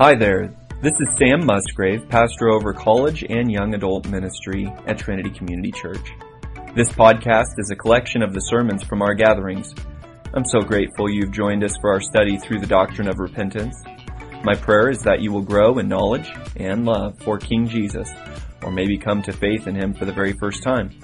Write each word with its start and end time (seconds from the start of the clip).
Hi 0.00 0.14
there. 0.14 0.56
This 0.80 0.94
is 0.98 1.14
Sam 1.18 1.44
Musgrave, 1.44 2.08
pastor 2.08 2.48
over 2.48 2.72
college 2.72 3.22
and 3.22 3.52
young 3.52 3.74
adult 3.74 4.08
ministry 4.08 4.66
at 4.86 4.96
Trinity 4.96 5.28
Community 5.28 5.70
Church. 5.72 6.12
This 6.74 6.90
podcast 6.90 7.58
is 7.58 7.70
a 7.70 7.76
collection 7.76 8.22
of 8.22 8.32
the 8.32 8.40
sermons 8.40 8.82
from 8.82 9.02
our 9.02 9.12
gatherings. 9.12 9.74
I'm 10.32 10.46
so 10.46 10.60
grateful 10.62 11.10
you've 11.10 11.32
joined 11.32 11.62
us 11.64 11.76
for 11.82 11.92
our 11.92 12.00
study 12.00 12.38
through 12.38 12.60
the 12.60 12.66
doctrine 12.66 13.08
of 13.08 13.18
repentance. 13.18 13.76
My 14.42 14.54
prayer 14.54 14.88
is 14.88 15.02
that 15.02 15.20
you 15.20 15.32
will 15.32 15.42
grow 15.42 15.76
in 15.76 15.88
knowledge 15.88 16.32
and 16.56 16.86
love 16.86 17.18
for 17.18 17.36
King 17.36 17.68
Jesus, 17.68 18.10
or 18.62 18.72
maybe 18.72 18.96
come 18.96 19.20
to 19.24 19.34
faith 19.34 19.66
in 19.66 19.74
Him 19.74 19.92
for 19.92 20.06
the 20.06 20.14
very 20.14 20.32
first 20.40 20.62
time. 20.62 20.98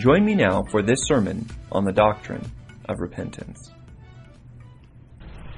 Join 0.00 0.24
me 0.24 0.34
now 0.34 0.64
for 0.72 0.82
this 0.82 1.06
sermon 1.06 1.46
on 1.70 1.84
the 1.84 1.92
doctrine 1.92 2.50
of 2.88 2.98
repentance. 2.98 3.70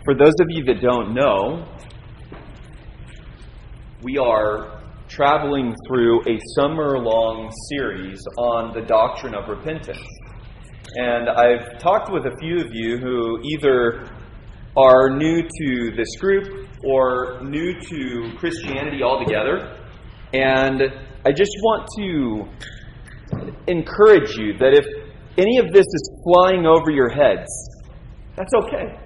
For 0.05 0.15
those 0.15 0.35
of 0.41 0.49
you 0.51 0.63
that 0.65 0.83
don't 0.83 1.15
know, 1.15 1.67
we 4.07 4.19
are 4.19 4.81
traveling 5.09 5.75
through 5.89 6.21
a 6.29 6.39
summer 6.55 6.97
long 6.97 7.51
series 7.71 8.23
on 8.39 8.73
the 8.73 8.81
doctrine 8.81 9.35
of 9.35 9.49
repentance. 9.49 9.99
And 10.95 11.29
I've 11.29 11.81
talked 11.81 12.13
with 12.13 12.25
a 12.25 12.37
few 12.39 12.61
of 12.61 12.69
you 12.71 12.99
who 12.99 13.41
either 13.43 14.09
are 14.77 15.11
new 15.11 15.43
to 15.43 15.91
this 15.97 16.15
group 16.21 16.69
or 16.85 17.41
new 17.43 17.81
to 17.81 18.37
Christianity 18.39 19.03
altogether. 19.03 19.77
And 20.33 20.83
I 21.25 21.33
just 21.33 21.51
want 21.65 21.89
to 21.99 22.47
encourage 23.67 24.37
you 24.37 24.57
that 24.59 24.73
if 24.73 24.87
any 25.37 25.59
of 25.59 25.73
this 25.73 25.85
is 25.85 26.11
flying 26.23 26.65
over 26.65 26.93
your 26.93 27.09
heads, 27.09 27.49
that's 28.37 28.55
okay. 28.55 29.06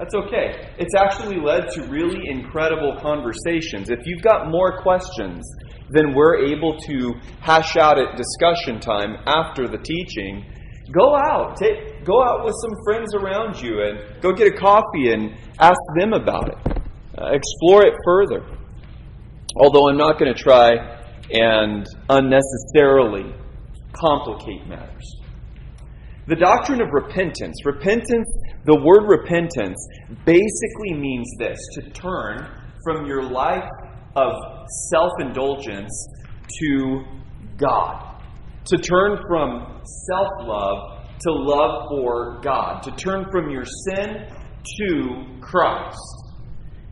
That's 0.00 0.14
okay. 0.14 0.72
It's 0.78 0.94
actually 0.96 1.36
led 1.36 1.68
to 1.72 1.82
really 1.82 2.30
incredible 2.30 2.96
conversations. 3.02 3.90
If 3.90 4.06
you've 4.06 4.22
got 4.22 4.50
more 4.50 4.80
questions, 4.80 5.46
then 5.90 6.14
we're 6.14 6.38
able 6.38 6.78
to 6.86 7.12
hash 7.40 7.76
out 7.76 7.98
at 7.98 8.16
discussion 8.16 8.80
time 8.80 9.18
after 9.26 9.68
the 9.68 9.76
teaching. 9.76 10.46
Go 10.90 11.14
out. 11.14 11.58
Take, 11.58 12.02
go 12.06 12.24
out 12.24 12.46
with 12.46 12.54
some 12.62 12.72
friends 12.82 13.14
around 13.14 13.60
you 13.60 13.82
and 13.82 14.22
go 14.22 14.32
get 14.32 14.46
a 14.46 14.56
coffee 14.56 15.12
and 15.12 15.36
ask 15.58 15.78
them 15.98 16.14
about 16.14 16.48
it. 16.48 16.78
Uh, 17.18 17.32
explore 17.32 17.84
it 17.84 17.92
further. 18.02 18.40
Although 19.56 19.90
I'm 19.90 19.98
not 19.98 20.18
going 20.18 20.32
to 20.32 20.42
try 20.42 20.70
and 21.30 21.86
unnecessarily 22.08 23.34
complicate 23.92 24.66
matters. 24.66 25.19
The 26.30 26.36
doctrine 26.36 26.80
of 26.80 26.90
repentance. 26.92 27.56
Repentance 27.66 28.28
the 28.64 28.80
word 28.84 29.08
repentance 29.08 29.84
basically 30.24 30.94
means 30.94 31.28
this 31.40 31.58
to 31.72 31.90
turn 31.90 32.46
from 32.84 33.04
your 33.04 33.24
life 33.24 33.68
of 34.14 34.32
self 34.92 35.10
indulgence 35.18 35.90
to 36.60 37.02
God. 37.56 38.22
To 38.66 38.76
turn 38.78 39.18
from 39.26 39.82
self 40.06 40.28
love 40.42 41.00
to 41.22 41.32
love 41.32 41.88
for 41.90 42.40
God. 42.44 42.84
To 42.84 42.92
turn 42.92 43.26
from 43.32 43.50
your 43.50 43.64
sin 43.64 44.28
to 44.78 45.24
Christ. 45.40 45.98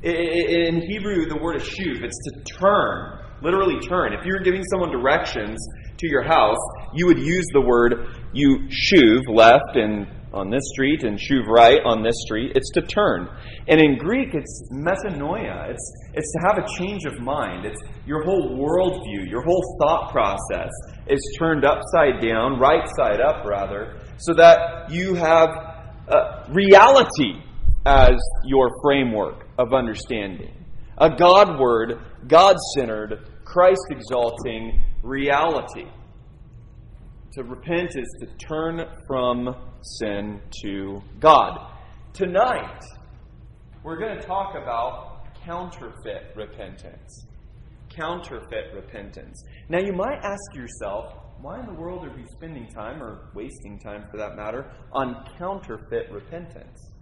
In 0.02 0.82
Hebrew, 0.82 1.26
the 1.28 1.38
word 1.40 1.62
is 1.62 1.62
shuv. 1.62 2.02
It's 2.02 2.18
to 2.24 2.58
turn, 2.58 3.20
literally 3.40 3.78
turn. 3.86 4.14
If 4.14 4.24
you're 4.26 4.42
giving 4.42 4.64
someone 4.64 4.90
directions 4.90 5.58
to 5.98 6.08
your 6.08 6.24
house, 6.24 6.58
you 6.94 7.06
would 7.06 7.18
use 7.18 7.46
the 7.52 7.60
word 7.60 8.14
you 8.32 8.68
shuv 8.68 9.22
left 9.28 9.76
and 9.76 10.06
on 10.32 10.50
this 10.50 10.62
street 10.72 11.04
and 11.04 11.18
shuv 11.18 11.46
right 11.46 11.80
on 11.84 12.02
this 12.02 12.14
street. 12.26 12.52
It's 12.54 12.70
to 12.72 12.82
turn. 12.82 13.28
And 13.66 13.80
in 13.80 13.96
Greek, 13.96 14.34
it's 14.34 14.68
metanoia. 14.72 15.70
It's, 15.70 15.92
it's 16.12 16.32
to 16.32 16.38
have 16.48 16.58
a 16.58 16.78
change 16.78 17.04
of 17.06 17.18
mind. 17.20 17.64
It's 17.64 17.80
your 18.06 18.22
whole 18.24 18.50
worldview, 18.50 19.28
your 19.28 19.42
whole 19.42 19.76
thought 19.80 20.10
process 20.12 20.70
is 21.06 21.20
turned 21.38 21.64
upside 21.64 22.20
down, 22.20 22.58
right 22.58 22.86
side 22.98 23.20
up, 23.20 23.44
rather, 23.46 24.00
so 24.18 24.34
that 24.34 24.90
you 24.90 25.14
have 25.14 25.48
uh, 26.08 26.44
reality 26.50 27.40
as 27.86 28.16
your 28.44 28.70
framework 28.82 29.46
of 29.58 29.72
understanding. 29.72 30.54
A 30.98 31.08
God-word, 31.08 32.00
God-centered, 32.26 33.30
Christ-exalting 33.44 34.82
reality. 35.02 35.86
To 37.32 37.42
repent 37.42 37.90
is 37.94 38.16
to 38.20 38.26
turn 38.38 38.86
from 39.06 39.54
sin 39.82 40.40
to 40.62 41.02
God. 41.20 41.72
Tonight, 42.14 42.82
we're 43.84 43.98
going 43.98 44.18
to 44.18 44.26
talk 44.26 44.54
about 44.54 45.26
counterfeit 45.44 46.34
repentance. 46.34 47.26
Counterfeit 47.90 48.72
repentance. 48.74 49.44
Now, 49.68 49.78
you 49.78 49.92
might 49.92 50.18
ask 50.22 50.54
yourself, 50.54 51.12
why 51.42 51.60
in 51.60 51.66
the 51.66 51.74
world 51.74 52.06
are 52.06 52.16
we 52.16 52.24
spending 52.34 52.66
time, 52.68 53.02
or 53.02 53.30
wasting 53.34 53.78
time 53.78 54.06
for 54.10 54.16
that 54.16 54.34
matter, 54.34 54.72
on 54.92 55.26
counterfeit 55.36 56.10
repentance? 56.10 56.92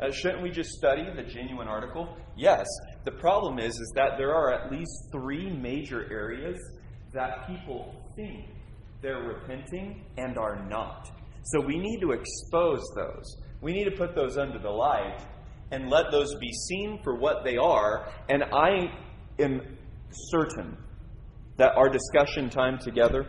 Uh, 0.00 0.10
shouldn't 0.10 0.42
we 0.42 0.50
just 0.50 0.70
study 0.70 1.04
the 1.14 1.22
genuine 1.22 1.68
article? 1.68 2.16
Yes. 2.38 2.64
The 3.04 3.12
problem 3.12 3.58
is, 3.58 3.74
is 3.74 3.92
that 3.96 4.12
there 4.16 4.34
are 4.34 4.50
at 4.50 4.72
least 4.72 5.10
three 5.12 5.50
major 5.50 6.10
areas 6.10 6.56
that 7.12 7.46
people 7.46 7.94
think 8.16 8.53
they're 9.04 9.22
repenting 9.22 10.02
and 10.16 10.38
are 10.38 10.66
not. 10.66 11.10
So 11.44 11.60
we 11.60 11.78
need 11.78 12.00
to 12.00 12.12
expose 12.12 12.82
those. 12.96 13.36
We 13.60 13.74
need 13.74 13.84
to 13.84 13.90
put 13.90 14.14
those 14.14 14.38
under 14.38 14.58
the 14.58 14.70
light 14.70 15.18
and 15.70 15.90
let 15.90 16.10
those 16.10 16.34
be 16.40 16.50
seen 16.68 17.00
for 17.04 17.14
what 17.16 17.44
they 17.44 17.58
are. 17.58 18.08
And 18.30 18.44
I 18.44 18.90
am 19.38 19.60
certain 20.10 20.78
that 21.58 21.76
our 21.76 21.90
discussion 21.90 22.48
time 22.48 22.78
together 22.78 23.26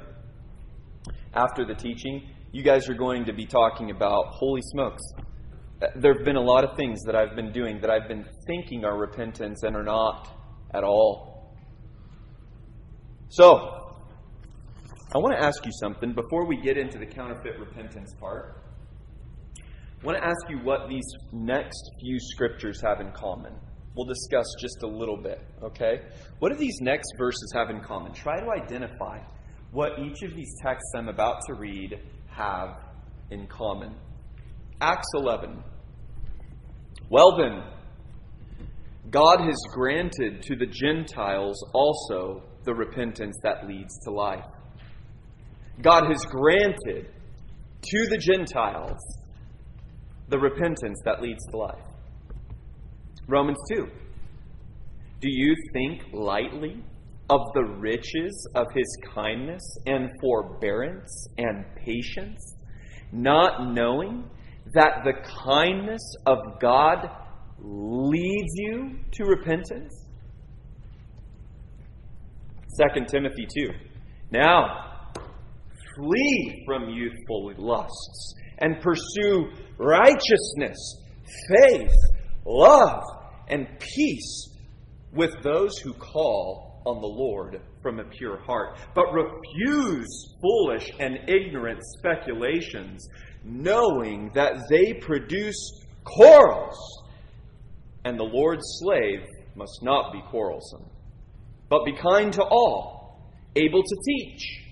after 1.33 1.65
the 1.65 1.75
teaching, 1.75 2.29
you 2.53 2.63
guys 2.63 2.87
are 2.87 2.93
going 2.93 3.25
to 3.25 3.33
be 3.33 3.45
talking 3.45 3.91
about 3.91 4.27
holy 4.29 4.61
smokes. 4.71 5.03
There 5.97 6.13
have 6.13 6.23
been 6.23 6.37
a 6.37 6.41
lot 6.41 6.63
of 6.63 6.77
things 6.77 7.01
that 7.05 7.17
I've 7.17 7.35
been 7.35 7.51
doing 7.51 7.81
that 7.81 7.89
I've 7.89 8.07
been 8.07 8.25
thinking 8.47 8.85
are 8.85 8.97
repentance 8.97 9.63
and 9.63 9.75
are 9.75 9.83
not 9.83 10.29
at 10.73 10.85
all. 10.85 11.53
So, 13.27 13.84
I 15.13 15.19
want 15.19 15.37
to 15.37 15.43
ask 15.45 15.63
you 15.65 15.71
something 15.79 16.13
before 16.13 16.47
we 16.47 16.57
get 16.57 16.77
into 16.77 16.97
the 16.97 17.05
counterfeit 17.05 17.59
repentance 17.59 18.13
part. 18.19 18.63
I 19.57 20.05
want 20.05 20.17
to 20.17 20.23
ask 20.23 20.49
you 20.49 20.57
what 20.57 20.89
these 20.89 21.05
next 21.31 21.91
few 21.99 22.17
scriptures 22.19 22.81
have 22.81 22.99
in 22.99 23.11
common. 23.11 23.53
We'll 23.95 24.07
discuss 24.07 24.45
just 24.59 24.83
a 24.83 24.87
little 24.87 25.15
bit, 25.15 25.39
okay? 25.63 26.01
What 26.39 26.51
do 26.51 26.57
these 26.57 26.79
next 26.81 27.07
verses 27.17 27.53
have 27.55 27.69
in 27.69 27.81
common? 27.81 28.13
Try 28.13 28.39
to 28.39 28.49
identify 28.51 29.19
what 29.71 29.99
each 29.99 30.23
of 30.23 30.35
these 30.35 30.53
texts 30.61 30.91
I'm 30.97 31.07
about 31.07 31.37
to 31.47 31.53
read 31.53 31.99
have 32.27 32.77
in 33.29 33.47
common. 33.47 33.95
Acts 34.81 35.07
11. 35.13 35.63
Well 37.09 37.37
then, 37.37 37.63
God 39.11 39.39
has 39.39 39.55
granted 39.71 40.41
to 40.43 40.55
the 40.55 40.65
Gentiles 40.65 41.63
also 41.73 42.43
the 42.63 42.73
repentance 42.73 43.37
that 43.43 43.67
leads 43.67 43.97
to 44.03 44.11
life. 44.11 44.43
God 45.81 46.05
has 46.07 46.23
granted 46.25 47.11
to 47.81 48.07
the 48.09 48.17
Gentiles 48.17 48.99
the 50.29 50.39
repentance 50.39 50.99
that 51.05 51.21
leads 51.21 51.45
to 51.51 51.57
life. 51.57 51.83
Romans 53.27 53.57
2. 53.71 53.87
Do 55.21 55.29
you 55.29 55.55
think 55.73 56.01
lightly 56.13 56.83
of 57.29 57.41
the 57.53 57.63
riches 57.79 58.47
of 58.55 58.67
his 58.73 58.97
kindness 59.13 59.63
and 59.85 60.09
forbearance 60.21 61.27
and 61.37 61.65
patience, 61.83 62.55
not 63.11 63.73
knowing 63.73 64.29
that 64.73 65.03
the 65.03 65.13
kindness 65.45 66.01
of 66.25 66.37
God 66.61 67.09
leads 67.59 68.53
you 68.55 68.99
to 69.11 69.23
repentance? 69.25 70.05
2 72.77 73.05
Timothy 73.05 73.47
2. 73.57 73.69
Now, 74.31 74.94
flee 75.95 76.63
from 76.65 76.89
youthful 76.89 77.53
lusts 77.57 78.33
and 78.59 78.81
pursue 78.81 79.51
righteousness, 79.77 81.03
faith, 81.49 81.93
love, 82.45 83.03
and 83.47 83.67
peace 83.79 84.49
with 85.13 85.31
those 85.43 85.77
who 85.79 85.93
call 85.93 86.81
on 86.85 87.01
the 87.01 87.07
Lord 87.07 87.61
from 87.81 87.99
a 87.99 88.03
pure 88.03 88.39
heart. 88.41 88.77
But 88.93 89.11
refuse 89.11 90.35
foolish 90.41 90.91
and 90.99 91.17
ignorant 91.27 91.79
speculations, 91.97 93.07
knowing 93.43 94.31
that 94.35 94.53
they 94.69 94.93
produce 94.93 95.85
quarrels, 96.03 96.77
and 98.03 98.19
the 98.19 98.23
Lord's 98.23 98.65
slave 98.79 99.25
must 99.55 99.79
not 99.81 100.13
be 100.13 100.21
quarrelsome, 100.29 100.85
but 101.69 101.85
be 101.85 101.93
kind 101.93 102.31
to 102.33 102.43
all, 102.43 103.31
able 103.55 103.81
to 103.81 103.95
teach 104.05 104.64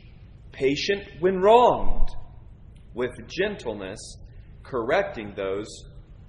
patient 0.53 1.03
when 1.19 1.41
wronged, 1.41 2.09
with 2.93 3.11
gentleness, 3.27 3.99
correcting 4.63 5.33
those 5.35 5.67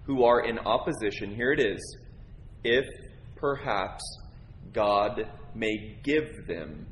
who 0.05 0.25
are 0.25 0.45
in 0.45 0.59
opposition. 0.59 1.35
Here 1.35 1.53
it 1.53 1.61
is 1.61 1.99
if 2.65 2.85
perhaps 3.37 4.03
God 4.73 5.31
may 5.55 5.99
give 6.03 6.47
them 6.49 6.87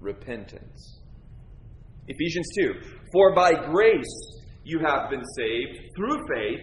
repentance. 0.00 1.00
Ephesians 2.08 2.46
2 2.58 2.74
For 3.12 3.34
by 3.34 3.52
grace 3.52 4.42
you 4.64 4.78
have 4.78 5.10
been 5.10 5.24
saved 5.36 5.78
through 5.96 6.18
faith, 6.34 6.60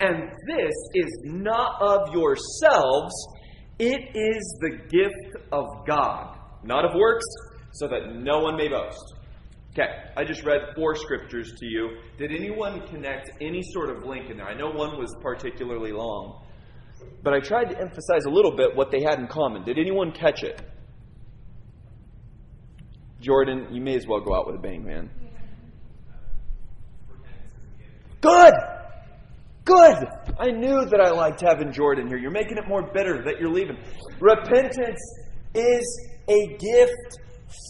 and 0.00 0.30
this 0.46 0.74
is 0.94 1.20
not 1.24 1.80
of 1.80 2.12
yourselves, 2.12 3.12
it 3.78 4.00
is 4.14 4.58
the 4.60 4.78
gift 4.88 5.46
of 5.52 5.64
God, 5.86 6.38
not 6.64 6.84
of 6.84 6.94
works, 6.94 7.24
so 7.72 7.86
that 7.88 8.14
no 8.14 8.40
one 8.40 8.56
may 8.56 8.68
boast. 8.68 9.14
Okay, 9.72 9.88
I 10.16 10.24
just 10.24 10.44
read 10.44 10.60
four 10.74 10.96
scriptures 10.96 11.52
to 11.58 11.66
you. 11.66 11.98
Did 12.18 12.32
anyone 12.32 12.86
connect 12.88 13.30
any 13.40 13.62
sort 13.72 13.90
of 13.90 14.04
link 14.04 14.28
in 14.28 14.36
there? 14.36 14.46
I 14.46 14.54
know 14.54 14.70
one 14.70 14.98
was 14.98 15.14
particularly 15.22 15.92
long, 15.92 16.44
but 17.22 17.32
I 17.32 17.38
tried 17.38 17.66
to 17.66 17.78
emphasize 17.78 18.24
a 18.26 18.30
little 18.30 18.56
bit 18.56 18.74
what 18.74 18.90
they 18.90 19.00
had 19.00 19.20
in 19.20 19.28
common. 19.28 19.64
Did 19.64 19.78
anyone 19.78 20.10
catch 20.10 20.42
it? 20.42 20.60
Jordan, 23.20 23.68
you 23.70 23.80
may 23.80 23.94
as 23.94 24.06
well 24.08 24.20
go 24.20 24.34
out 24.34 24.46
with 24.46 24.56
a 24.56 24.58
bang, 24.58 24.84
man. 24.84 25.10
Good! 28.20 28.54
Good! 29.64 30.04
I 30.38 30.50
knew 30.50 30.84
that 30.84 31.00
I 31.00 31.10
liked 31.10 31.42
having 31.42 31.72
Jordan 31.72 32.08
here. 32.08 32.18
You're 32.18 32.32
making 32.32 32.56
it 32.58 32.66
more 32.66 32.90
bitter 32.92 33.22
that 33.22 33.38
you're 33.38 33.52
leaving. 33.52 33.76
Repentance 34.20 35.00
is 35.54 36.08
a 36.28 36.56
gift 36.58 37.18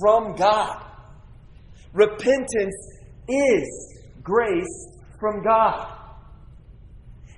from 0.00 0.34
God. 0.34 0.89
Repentance 1.92 3.00
is 3.28 4.02
grace 4.22 4.98
from 5.18 5.42
God. 5.42 5.96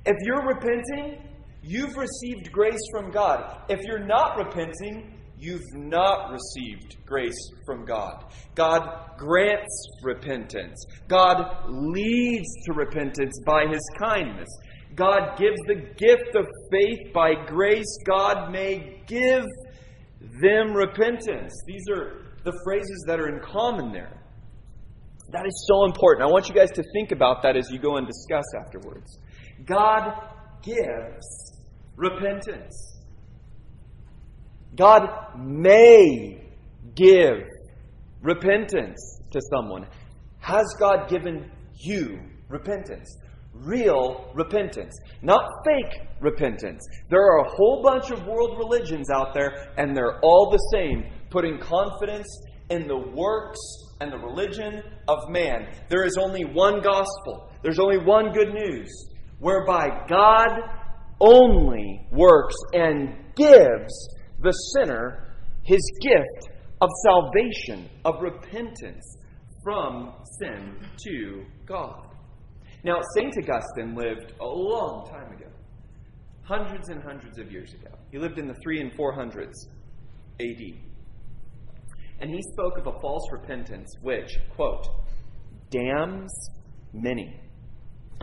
If 0.04 0.16
you're 0.24 0.46
repenting, 0.46 1.22
you've 1.62 1.96
received 1.96 2.52
grace 2.52 2.80
from 2.92 3.10
God. 3.10 3.62
If 3.68 3.80
you're 3.84 4.04
not 4.04 4.36
repenting, 4.36 5.18
you've 5.38 5.74
not 5.74 6.30
received 6.30 6.96
grace 7.06 7.38
from 7.64 7.84
God. 7.84 8.24
God 8.54 9.16
grants 9.16 9.88
repentance. 10.02 10.84
God 11.08 11.64
leads 11.68 12.48
to 12.66 12.72
repentance 12.74 13.40
by 13.46 13.66
his 13.66 13.80
kindness. 13.98 14.48
God 14.94 15.38
gives 15.38 15.58
the 15.66 15.76
gift 15.96 16.36
of 16.36 16.46
faith 16.70 17.12
by 17.14 17.34
grace. 17.46 17.98
God 18.06 18.52
may 18.52 19.02
give 19.06 19.44
them 20.42 20.72
repentance. 20.74 21.52
These 21.66 21.84
are 21.90 22.26
the 22.44 22.52
phrases 22.64 23.04
that 23.06 23.18
are 23.18 23.28
in 23.28 23.40
common 23.40 23.92
there. 23.92 24.21
That 25.32 25.46
is 25.46 25.64
so 25.66 25.84
important. 25.86 26.28
I 26.28 26.30
want 26.30 26.48
you 26.48 26.54
guys 26.54 26.70
to 26.72 26.82
think 26.92 27.10
about 27.10 27.42
that 27.42 27.56
as 27.56 27.70
you 27.70 27.78
go 27.78 27.96
and 27.96 28.06
discuss 28.06 28.44
afterwards. 28.60 29.18
God 29.64 30.12
gives 30.62 31.62
repentance. 31.96 33.00
God 34.76 35.08
may 35.38 36.46
give 36.94 37.44
repentance 38.20 39.20
to 39.30 39.40
someone. 39.54 39.86
Has 40.40 40.66
God 40.78 41.08
given 41.08 41.50
you 41.80 42.20
repentance? 42.48 43.16
Real 43.54 44.30
repentance, 44.34 44.98
not 45.20 45.44
fake 45.64 46.06
repentance. 46.20 46.86
There 47.10 47.20
are 47.20 47.44
a 47.44 47.50
whole 47.50 47.82
bunch 47.82 48.10
of 48.10 48.26
world 48.26 48.58
religions 48.58 49.08
out 49.10 49.34
there, 49.34 49.72
and 49.76 49.96
they're 49.96 50.20
all 50.20 50.50
the 50.50 50.58
same, 50.72 51.04
putting 51.30 51.58
confidence 51.58 52.26
in 52.70 52.88
the 52.88 52.96
works 52.96 53.58
and 54.02 54.12
the 54.12 54.18
religion 54.18 54.82
of 55.06 55.18
man. 55.28 55.68
There 55.88 56.04
is 56.04 56.16
only 56.18 56.44
one 56.44 56.82
gospel, 56.82 57.50
there's 57.62 57.78
only 57.78 57.98
one 57.98 58.32
good 58.32 58.52
news, 58.52 58.90
whereby 59.38 60.04
God 60.08 60.60
only 61.20 62.06
works 62.10 62.56
and 62.74 63.14
gives 63.36 64.08
the 64.40 64.52
sinner 64.74 65.36
his 65.62 65.80
gift 66.02 66.50
of 66.80 66.88
salvation, 67.04 67.88
of 68.04 68.20
repentance 68.20 69.18
from 69.62 70.12
sin 70.40 70.74
to 71.04 71.44
God. 71.64 72.08
Now, 72.82 73.00
St. 73.14 73.32
Augustine 73.38 73.94
lived 73.94 74.32
a 74.40 74.44
long 74.44 75.06
time 75.08 75.32
ago, 75.32 75.46
hundreds 76.42 76.88
and 76.88 77.00
hundreds 77.04 77.38
of 77.38 77.52
years 77.52 77.72
ago. 77.72 77.90
He 78.10 78.18
lived 78.18 78.40
in 78.40 78.48
the 78.48 78.56
3 78.64 78.80
and 78.80 78.92
400s 78.92 79.54
AD. 80.40 80.91
And 82.22 82.30
he 82.30 82.40
spoke 82.52 82.78
of 82.78 82.86
a 82.86 83.00
false 83.00 83.24
repentance 83.32 83.92
which, 84.00 84.38
quote, 84.54 84.86
damns 85.70 86.30
many. 86.92 87.40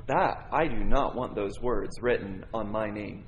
That, 0.07 0.47
I 0.53 0.67
do 0.69 0.85
not 0.85 1.17
want 1.17 1.35
those 1.35 1.59
words 1.61 1.91
written 2.01 2.45
on 2.53 2.71
my 2.71 2.89
name. 2.89 3.25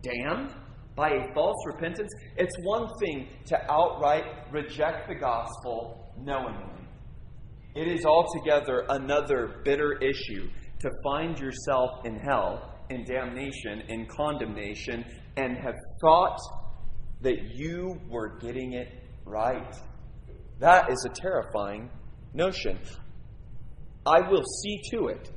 Damned 0.00 0.54
by 0.96 1.10
a 1.10 1.34
false 1.34 1.58
repentance? 1.66 2.10
It's 2.38 2.54
one 2.62 2.88
thing 3.00 3.28
to 3.48 3.58
outright 3.70 4.24
reject 4.50 5.08
the 5.08 5.14
gospel 5.14 6.10
knowingly. 6.18 6.88
It 7.76 7.86
is 7.86 8.06
altogether 8.06 8.86
another 8.88 9.60
bitter 9.62 9.98
issue 9.98 10.48
to 10.80 10.90
find 11.04 11.38
yourself 11.38 12.06
in 12.06 12.18
hell, 12.18 12.82
in 12.88 13.04
damnation, 13.04 13.82
in 13.88 14.06
condemnation, 14.06 15.04
and 15.36 15.58
have 15.58 15.76
thought 16.00 16.38
that 17.20 17.36
you 17.54 18.00
were 18.08 18.38
getting 18.38 18.72
it 18.72 18.88
right. 19.26 19.76
That 20.58 20.90
is 20.90 21.06
a 21.06 21.14
terrifying 21.14 21.90
notion. 22.34 22.78
I 24.06 24.20
will 24.28 24.44
see 24.62 24.80
to 24.92 25.08
it 25.08 25.30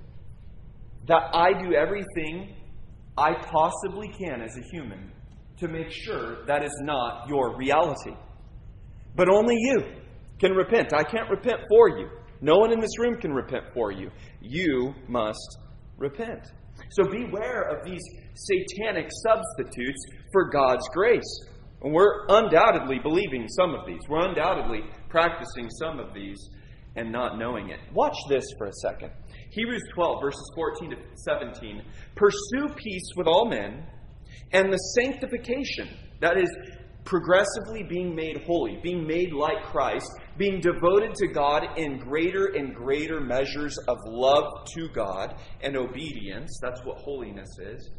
that 1.08 1.30
I 1.34 1.54
do 1.54 1.74
everything 1.74 2.56
I 3.18 3.34
possibly 3.34 4.08
can 4.08 4.42
as 4.42 4.56
a 4.58 4.64
human 4.72 5.12
to 5.58 5.68
make 5.68 5.92
sure 5.92 6.46
that 6.46 6.64
is 6.64 6.76
not 6.84 7.28
your 7.28 7.56
reality. 7.58 8.16
But 9.16 9.30
only 9.30 9.56
you 9.58 9.84
can 10.40 10.54
repent. 10.54 10.94
I 10.94 11.04
can't 11.04 11.30
repent 11.30 11.60
for 11.70 11.90
you. 11.90 12.10
No 12.42 12.58
one 12.58 12.72
in 12.72 12.80
this 12.80 12.98
room 12.98 13.20
can 13.20 13.32
repent 13.32 13.66
for 13.74 13.92
you. 13.92 14.10
You 14.42 14.96
must 15.08 15.60
repent. 15.98 16.48
So 16.92 17.04
beware 17.04 17.64
of 17.64 17.86
these 17.86 18.02
satanic 18.34 19.08
substitutes 19.24 20.04
for 20.32 20.50
God's 20.50 20.88
grace. 20.94 21.46
And 21.84 21.94
we're 21.94 22.26
undoubtedly 22.30 23.00
believing 23.00 23.48
some 23.50 23.76
of 23.76 23.86
these. 23.86 24.00
We're 24.10 24.28
undoubtedly 24.30 24.82
practicing 25.12 25.70
some 25.70 26.00
of 26.00 26.14
these 26.14 26.40
and 26.96 27.12
not 27.12 27.38
knowing 27.38 27.70
it. 27.70 27.80
Watch 27.94 28.18
this 28.30 28.46
for 28.58 28.68
a 28.68 28.74
second. 28.82 29.12
Hebrews 29.52 29.84
12, 29.94 30.22
verses 30.22 30.52
14 30.56 30.90
to 30.92 30.96
17. 31.16 31.82
Pursue 32.16 32.74
peace 32.76 33.10
with 33.16 33.28
all 33.28 33.48
men 33.48 33.84
and 34.54 34.72
the 34.72 34.78
sanctification, 34.78 35.90
that 36.20 36.38
is, 36.38 36.50
progressively 37.04 37.84
being 37.84 38.14
made 38.16 38.44
holy, 38.46 38.80
being 38.84 39.06
made 39.08 39.34
like 39.34 39.64
Christ, 39.64 40.08
being 40.38 40.60
devoted 40.62 41.16
to 41.16 41.28
God 41.28 41.66
in 41.78 41.98
greater 41.98 42.54
and 42.56 42.76
greater 42.76 43.20
measures 43.20 43.78
of 43.88 43.98
love 44.06 44.44
to 44.76 44.88
God 44.90 45.36
and 45.62 45.76
obedience. 45.76 46.60
That's 46.62 46.82
what 46.84 46.98
holiness 46.98 47.50
is. 47.60 47.90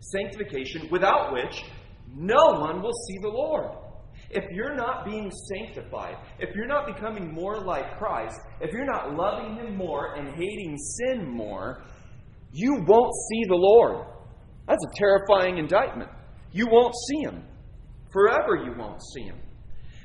Sanctification, 0.00 0.88
without 0.90 1.32
which 1.32 1.62
no 2.14 2.60
one 2.60 2.82
will 2.82 2.92
see 2.92 3.18
the 3.22 3.28
Lord. 3.28 3.76
If 4.30 4.44
you're 4.52 4.76
not 4.76 5.04
being 5.04 5.30
sanctified, 5.52 6.16
if 6.38 6.54
you're 6.54 6.66
not 6.66 6.86
becoming 6.86 7.32
more 7.34 7.64
like 7.64 7.98
Christ, 7.98 8.38
if 8.60 8.72
you're 8.72 8.84
not 8.84 9.14
loving 9.14 9.56
Him 9.56 9.76
more 9.76 10.14
and 10.14 10.28
hating 10.28 10.76
sin 10.78 11.28
more, 11.28 11.82
you 12.52 12.74
won't 12.86 13.12
see 13.28 13.42
the 13.48 13.56
Lord. 13.56 14.06
That's 14.68 14.84
a 14.84 14.98
terrifying 14.98 15.58
indictment. 15.58 16.10
You 16.52 16.66
won't 16.70 16.94
see 17.08 17.28
Him. 17.28 17.44
Forever 18.12 18.56
you 18.64 18.72
won't 18.78 19.00
see 19.14 19.22
Him. 19.22 19.38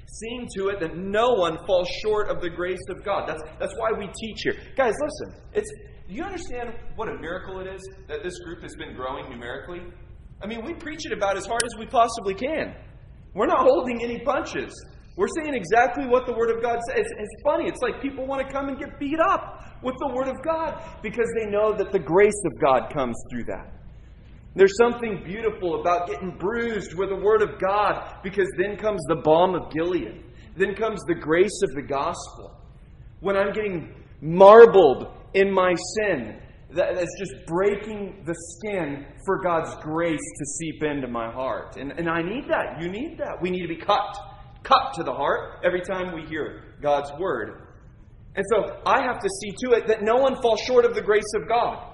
Seeing 0.07 0.47
to 0.57 0.69
it 0.69 0.79
that 0.79 0.97
no 0.97 1.33
one 1.33 1.57
falls 1.67 1.87
short 2.01 2.29
of 2.29 2.41
the 2.41 2.49
grace 2.49 2.81
of 2.89 3.03
God. 3.03 3.27
That's, 3.27 3.41
that's 3.59 3.73
why 3.77 3.91
we 3.97 4.05
teach 4.07 4.41
here. 4.43 4.55
Guys, 4.75 4.93
listen. 5.03 5.41
It's, 5.53 5.69
do 6.07 6.13
you 6.15 6.23
understand 6.23 6.73
what 6.95 7.09
a 7.09 7.19
miracle 7.19 7.59
it 7.59 7.67
is 7.67 7.81
that 8.07 8.23
this 8.23 8.39
group 8.39 8.61
has 8.63 8.75
been 8.75 8.95
growing 8.95 9.29
numerically? 9.29 9.81
I 10.41 10.47
mean, 10.47 10.63
we 10.63 10.73
preach 10.73 11.05
it 11.05 11.11
about 11.11 11.37
as 11.37 11.45
hard 11.45 11.63
as 11.63 11.77
we 11.77 11.85
possibly 11.85 12.33
can. 12.33 12.75
We're 13.35 13.47
not 13.47 13.59
holding 13.59 14.01
any 14.01 14.19
punches. 14.19 14.73
We're 15.17 15.27
saying 15.41 15.53
exactly 15.53 16.07
what 16.07 16.25
the 16.25 16.33
Word 16.33 16.49
of 16.55 16.61
God 16.61 16.79
says. 16.89 17.05
It's, 17.05 17.41
funny. 17.43 17.67
It's 17.67 17.81
like 17.81 18.01
people 18.01 18.25
want 18.25 18.45
to 18.45 18.51
come 18.51 18.69
and 18.69 18.79
get 18.79 18.99
beat 18.99 19.19
up 19.19 19.79
with 19.83 19.95
the 19.99 20.13
Word 20.13 20.27
of 20.27 20.41
God 20.43 20.81
because 21.03 21.27
they 21.37 21.45
know 21.49 21.75
that 21.77 21.91
the 21.91 21.99
grace 21.99 22.41
of 22.45 22.59
God 22.59 22.93
comes 22.93 23.15
through 23.29 23.43
that. 23.45 23.71
There's 24.55 24.75
something 24.77 25.21
beautiful 25.25 25.81
about 25.81 26.07
getting 26.07 26.31
bruised 26.37 26.95
with 26.97 27.09
the 27.09 27.15
Word 27.15 27.41
of 27.41 27.59
God 27.59 28.19
because 28.23 28.47
then 28.57 28.77
comes 28.77 29.01
the 29.07 29.21
balm 29.23 29.53
of 29.53 29.71
Gilead. 29.71 30.23
Then 30.57 30.73
comes 30.75 31.01
the 31.07 31.15
grace 31.15 31.61
of 31.63 31.75
the 31.75 31.81
gospel. 31.81 32.57
When 33.19 33.35
I'm 33.35 33.51
getting 33.51 33.93
marbled 34.21 35.13
in 35.33 35.51
my 35.51 35.75
sin, 35.97 36.39
that's 36.75 37.17
just 37.17 37.33
breaking 37.47 38.23
the 38.25 38.35
skin 38.35 39.05
for 39.25 39.41
God's 39.41 39.75
grace 39.81 40.19
to 40.19 40.45
seep 40.45 40.83
into 40.83 41.07
my 41.07 41.31
heart. 41.31 41.77
And, 41.77 41.91
and 41.91 42.09
I 42.09 42.21
need 42.21 42.49
that. 42.49 42.81
You 42.81 42.89
need 42.89 43.17
that. 43.17 43.41
We 43.41 43.49
need 43.49 43.61
to 43.61 43.67
be 43.67 43.77
cut, 43.77 44.17
cut 44.63 44.93
to 44.95 45.03
the 45.03 45.13
heart 45.13 45.61
every 45.63 45.81
time 45.81 46.13
we 46.13 46.27
hear 46.27 46.75
God's 46.81 47.11
word. 47.17 47.61
And 48.35 48.45
so 48.51 48.81
I 48.85 49.01
have 49.01 49.19
to 49.21 49.29
see 49.41 49.51
to 49.63 49.77
it 49.77 49.87
that 49.87 50.03
no 50.03 50.15
one 50.15 50.41
falls 50.41 50.59
short 50.61 50.83
of 50.83 50.93
the 50.93 51.01
grace 51.01 51.23
of 51.41 51.47
God. 51.47 51.93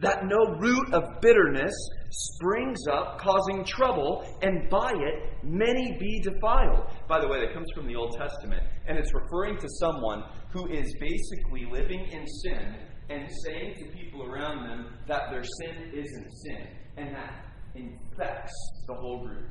That 0.00 0.26
no 0.26 0.58
root 0.58 0.92
of 0.92 1.20
bitterness 1.20 1.74
springs 2.10 2.78
up, 2.92 3.18
causing 3.18 3.64
trouble, 3.64 4.24
and 4.42 4.68
by 4.70 4.92
it 4.92 5.44
many 5.44 5.96
be 5.98 6.20
defiled. 6.20 6.90
By 7.08 7.20
the 7.20 7.28
way, 7.28 7.40
that 7.40 7.52
comes 7.52 7.66
from 7.74 7.86
the 7.86 7.96
Old 7.96 8.16
Testament, 8.16 8.62
and 8.86 8.98
it's 8.98 9.12
referring 9.12 9.58
to 9.58 9.68
someone 9.80 10.22
who 10.56 10.68
is 10.68 10.94
basically 10.98 11.66
living 11.70 12.06
in 12.10 12.26
sin 12.26 12.76
and 13.10 13.28
saying 13.44 13.74
to 13.78 13.96
people 13.96 14.22
around 14.22 14.66
them 14.66 14.86
that 15.06 15.30
their 15.30 15.44
sin 15.44 15.92
isn't 15.92 16.30
sin, 16.44 16.66
and 16.96 17.14
that 17.14 17.44
infects 17.74 18.54
the 18.88 18.94
whole 18.94 19.26
group. 19.26 19.48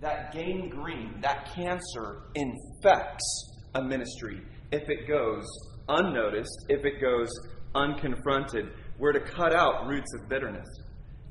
That 0.00 0.32
gangrene, 0.32 1.20
that 1.22 1.52
cancer 1.54 2.22
infects 2.34 3.58
a 3.74 3.82
ministry 3.82 4.40
if 4.70 4.88
it 4.88 5.08
goes 5.08 5.44
unnoticed, 5.88 6.66
if 6.68 6.84
it 6.84 7.00
goes 7.00 7.28
unconfronted. 7.74 8.70
We're 8.98 9.12
to 9.12 9.20
cut 9.20 9.54
out 9.54 9.86
roots 9.86 10.12
of 10.14 10.28
bitterness. 10.28 10.68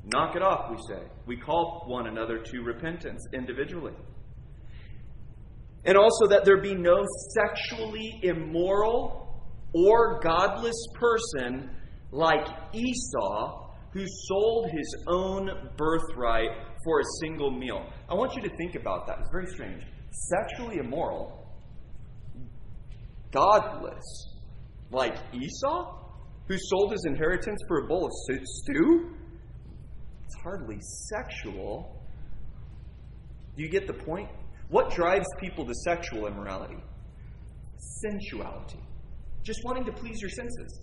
Knock 0.04 0.36
it 0.36 0.42
off, 0.42 0.70
we 0.70 0.76
say. 0.88 1.02
We 1.26 1.36
call 1.36 1.84
one 1.86 2.08
another 2.08 2.38
to 2.38 2.60
repentance 2.60 3.26
individually. 3.32 3.94
And 5.84 5.96
also 5.96 6.26
that 6.28 6.44
there 6.44 6.60
be 6.60 6.74
no 6.74 7.04
sexually 7.34 8.20
immoral 8.22 9.44
or 9.74 10.20
godless 10.20 10.86
person 10.94 11.70
like 12.12 12.46
Esau 12.72 13.70
who 13.92 14.04
sold 14.28 14.70
his 14.70 15.04
own 15.08 15.50
birthright 15.76 16.50
for 16.84 17.00
a 17.00 17.04
single 17.20 17.50
meal. 17.50 17.84
I 18.08 18.14
want 18.14 18.34
you 18.34 18.42
to 18.42 18.56
think 18.56 18.74
about 18.74 19.06
that. 19.06 19.18
It's 19.20 19.30
very 19.30 19.46
strange. 19.46 19.82
Sexually 20.10 20.76
immoral, 20.76 21.46
godless, 23.32 24.36
like 24.90 25.16
Esau, 25.32 25.98
who 26.48 26.56
sold 26.58 26.92
his 26.92 27.04
inheritance 27.06 27.58
for 27.66 27.84
a 27.84 27.88
bowl 27.88 28.04
of 28.04 28.12
stew? 28.44 29.14
It's 30.24 30.36
hardly 30.42 30.78
sexual. 30.80 32.02
Do 33.56 33.62
you 33.62 33.70
get 33.70 33.86
the 33.86 33.94
point? 33.94 34.28
What 34.72 34.90
drives 34.90 35.26
people 35.38 35.66
to 35.66 35.74
sexual 35.84 36.26
immorality? 36.26 36.78
Sensuality. 38.02 38.80
Just 39.42 39.60
wanting 39.64 39.84
to 39.84 39.92
please 39.92 40.18
your 40.18 40.30
senses. 40.30 40.80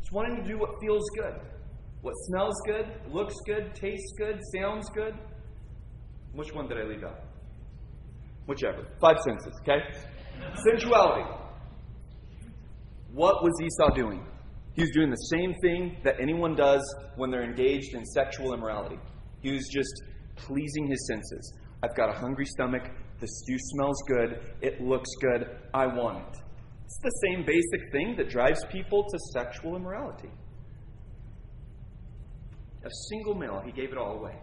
Just 0.00 0.12
wanting 0.12 0.36
to 0.36 0.46
do 0.46 0.58
what 0.58 0.78
feels 0.82 1.08
good. 1.16 1.40
What 2.02 2.12
smells 2.26 2.60
good, 2.66 2.84
looks 3.10 3.34
good, 3.46 3.74
tastes 3.74 4.12
good, 4.18 4.38
sounds 4.54 4.86
good. 4.90 5.14
Which 6.34 6.52
one 6.52 6.68
did 6.68 6.76
I 6.76 6.82
leave 6.82 7.04
out? 7.04 7.20
Whichever. 8.44 8.86
Five 9.00 9.16
senses, 9.24 9.58
okay? 9.62 9.80
Sensuality. 10.68 11.24
What 13.14 13.42
was 13.42 13.52
Esau 13.62 13.94
doing? 13.94 14.26
He 14.74 14.82
was 14.82 14.90
doing 14.90 15.08
the 15.08 15.16
same 15.16 15.54
thing 15.62 15.96
that 16.04 16.16
anyone 16.20 16.54
does 16.54 16.82
when 17.16 17.30
they're 17.30 17.44
engaged 17.44 17.94
in 17.94 18.04
sexual 18.04 18.52
immorality. 18.52 18.98
He 19.40 19.52
was 19.52 19.70
just 19.72 20.02
pleasing 20.36 20.86
his 20.86 21.06
senses. 21.06 21.54
I've 21.82 21.96
got 21.96 22.10
a 22.10 22.12
hungry 22.12 22.44
stomach. 22.44 22.90
The 23.22 23.28
stew 23.28 23.56
smells 23.56 24.02
good. 24.08 24.40
It 24.62 24.80
looks 24.80 25.08
good. 25.20 25.46
I 25.72 25.86
want 25.86 26.18
it. 26.18 26.42
It's 26.84 26.98
the 27.04 27.28
same 27.28 27.46
basic 27.46 27.92
thing 27.92 28.16
that 28.16 28.28
drives 28.28 28.64
people 28.72 29.04
to 29.04 29.18
sexual 29.32 29.76
immorality. 29.76 30.28
A 32.84 32.90
single 33.10 33.36
meal, 33.36 33.62
he 33.64 33.70
gave 33.70 33.92
it 33.92 33.96
all 33.96 34.18
away. 34.18 34.34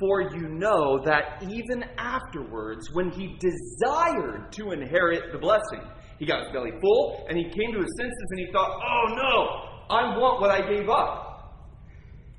For 0.00 0.22
you 0.22 0.48
know 0.48 1.04
that 1.04 1.42
even 1.42 1.84
afterwards, 1.98 2.88
when 2.94 3.10
he 3.10 3.36
desired 3.38 4.52
to 4.52 4.70
inherit 4.70 5.30
the 5.30 5.38
blessing, 5.38 5.86
he 6.18 6.24
got 6.24 6.44
his 6.44 6.52
belly 6.54 6.72
full 6.80 7.26
and 7.28 7.36
he 7.36 7.44
came 7.44 7.74
to 7.74 7.78
his 7.78 7.94
senses 7.98 8.26
and 8.30 8.40
he 8.40 8.50
thought, 8.52 8.70
oh 8.70 9.04
no, 9.14 9.94
I 9.94 10.16
want 10.16 10.40
what 10.40 10.50
I 10.50 10.66
gave 10.66 10.88
up. 10.88 11.60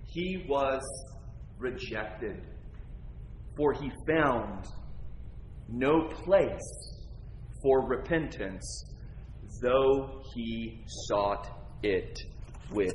He 0.08 0.46
was 0.50 0.82
rejected, 1.60 2.42
for 3.56 3.74
he 3.74 3.92
found 4.08 4.66
no 5.72 6.08
place 6.08 6.96
for 7.62 7.88
repentance, 7.88 8.86
though 9.62 10.22
he 10.34 10.84
sought 11.08 11.48
it 11.84 12.18
with 12.72 12.94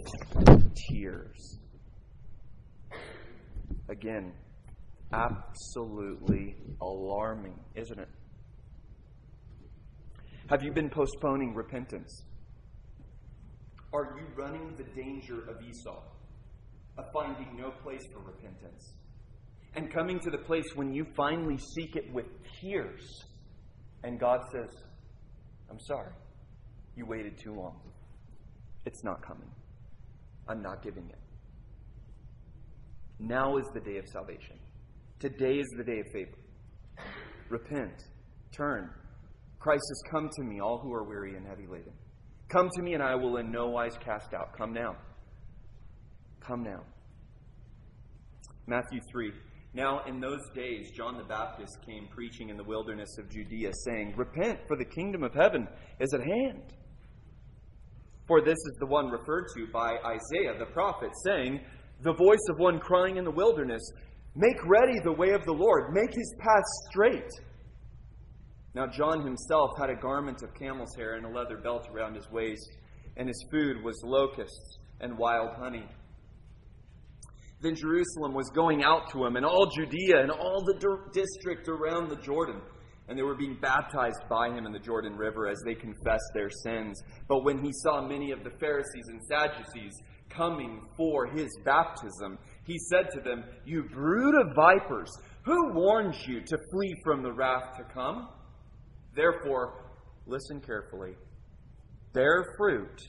tears. 0.88 1.58
Again, 3.88 4.32
absolutely 5.12 6.56
alarming, 6.80 7.58
isn't 7.74 7.98
it? 7.98 8.08
Have 10.48 10.62
you 10.62 10.72
been 10.72 10.90
postponing 10.90 11.54
repentance? 11.54 12.24
Are 13.92 14.16
you 14.18 14.26
running 14.36 14.74
the 14.76 14.84
danger 15.00 15.48
of 15.48 15.62
Esau, 15.62 16.02
of 16.98 17.04
finding 17.12 17.56
no 17.56 17.70
place 17.70 18.04
for 18.12 18.20
repentance? 18.20 18.94
And 19.76 19.92
coming 19.92 20.20
to 20.20 20.30
the 20.30 20.38
place 20.38 20.64
when 20.74 20.92
you 20.92 21.06
finally 21.16 21.58
seek 21.58 21.96
it 21.96 22.12
with 22.12 22.26
tears, 22.60 23.24
and 24.04 24.20
God 24.20 24.40
says, 24.52 24.70
I'm 25.70 25.80
sorry, 25.80 26.12
you 26.96 27.06
waited 27.06 27.38
too 27.38 27.54
long. 27.54 27.80
It's 28.86 29.02
not 29.02 29.20
coming. 29.26 29.50
I'm 30.48 30.62
not 30.62 30.82
giving 30.82 31.08
it. 31.08 31.18
Now 33.18 33.56
is 33.56 33.66
the 33.72 33.80
day 33.80 33.96
of 33.96 34.06
salvation. 34.06 34.58
Today 35.18 35.58
is 35.58 35.66
the 35.76 35.84
day 35.84 36.00
of 36.00 36.06
favor. 36.12 36.38
Repent, 37.48 38.02
turn. 38.52 38.90
Christ 39.58 39.82
has 39.88 40.02
come 40.10 40.28
to 40.36 40.42
me, 40.44 40.60
all 40.60 40.78
who 40.78 40.92
are 40.92 41.04
weary 41.04 41.36
and 41.36 41.46
heavy 41.46 41.66
laden. 41.66 41.92
Come 42.48 42.68
to 42.76 42.82
me, 42.82 42.94
and 42.94 43.02
I 43.02 43.14
will 43.14 43.38
in 43.38 43.50
no 43.50 43.68
wise 43.68 43.96
cast 44.04 44.34
out. 44.34 44.56
Come 44.56 44.72
now. 44.72 44.96
Come 46.40 46.62
now. 46.62 46.82
Matthew 48.66 49.00
3. 49.10 49.32
Now, 49.74 50.04
in 50.06 50.20
those 50.20 50.48
days, 50.54 50.92
John 50.92 51.18
the 51.18 51.24
Baptist 51.24 51.78
came 51.84 52.06
preaching 52.06 52.48
in 52.48 52.56
the 52.56 52.62
wilderness 52.62 53.18
of 53.18 53.28
Judea, 53.28 53.72
saying, 53.84 54.14
Repent, 54.16 54.60
for 54.68 54.76
the 54.76 54.84
kingdom 54.84 55.24
of 55.24 55.34
heaven 55.34 55.66
is 55.98 56.14
at 56.14 56.20
hand. 56.20 56.62
For 58.28 58.40
this 58.40 58.54
is 58.54 58.76
the 58.78 58.86
one 58.86 59.10
referred 59.10 59.46
to 59.56 59.66
by 59.72 59.98
Isaiah 60.06 60.56
the 60.58 60.72
prophet, 60.72 61.10
saying, 61.24 61.60
The 62.02 62.14
voice 62.14 62.46
of 62.50 62.60
one 62.60 62.78
crying 62.78 63.16
in 63.16 63.24
the 63.24 63.32
wilderness, 63.32 63.82
Make 64.36 64.64
ready 64.64 65.00
the 65.02 65.12
way 65.12 65.30
of 65.30 65.44
the 65.44 65.52
Lord, 65.52 65.92
make 65.92 66.14
his 66.14 66.34
path 66.38 66.64
straight. 66.90 67.30
Now, 68.74 68.86
John 68.86 69.24
himself 69.24 69.70
had 69.78 69.90
a 69.90 70.00
garment 70.00 70.42
of 70.42 70.54
camel's 70.54 70.94
hair 70.96 71.14
and 71.14 71.26
a 71.26 71.28
leather 71.28 71.56
belt 71.56 71.88
around 71.92 72.14
his 72.14 72.30
waist, 72.30 72.76
and 73.16 73.26
his 73.28 73.44
food 73.50 73.82
was 73.82 74.00
locusts 74.04 74.78
and 75.00 75.18
wild 75.18 75.50
honey. 75.56 75.86
Then 77.64 77.75
Jerusalem 77.75 78.35
was 78.35 78.50
going 78.54 78.85
out 78.85 79.11
to 79.12 79.25
him, 79.25 79.37
and 79.37 79.47
all 79.47 79.64
Judea 79.75 80.21
and 80.21 80.30
all 80.30 80.62
the 80.66 80.99
district 81.14 81.66
around 81.66 82.11
the 82.11 82.16
Jordan. 82.16 82.61
And 83.09 83.18
they 83.18 83.23
were 83.23 83.35
being 83.35 83.56
baptized 83.59 84.21
by 84.28 84.49
him 84.49 84.66
in 84.66 84.73
the 84.73 84.78
Jordan 84.78 85.16
River 85.16 85.49
as 85.49 85.56
they 85.64 85.75
confessed 85.75 86.30
their 86.35 86.50
sins. 86.62 87.02
But 87.26 87.42
when 87.42 87.64
he 87.64 87.71
saw 87.83 88.06
many 88.06 88.33
of 88.33 88.44
the 88.44 88.50
Pharisees 88.61 89.06
and 89.09 89.21
Sadducees 89.25 89.94
coming 90.28 90.83
for 90.94 91.26
his 91.26 91.49
baptism, 91.64 92.38
he 92.66 92.76
said 92.90 93.09
to 93.12 93.21
them, 93.21 93.44
You 93.64 93.85
brood 93.85 94.35
of 94.35 94.54
vipers, 94.54 95.11
who 95.47 95.73
warned 95.73 96.14
you 96.26 96.42
to 96.42 96.59
flee 96.71 96.94
from 97.02 97.23
the 97.23 97.33
wrath 97.33 97.78
to 97.78 97.85
come? 97.94 98.28
Therefore, 99.16 99.87
listen 100.26 100.61
carefully. 100.61 101.14
Bear 102.12 102.44
fruit 102.59 103.00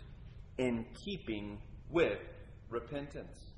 in 0.58 0.86
keeping 1.04 1.60
with 1.90 2.20
repentance. 2.70 3.55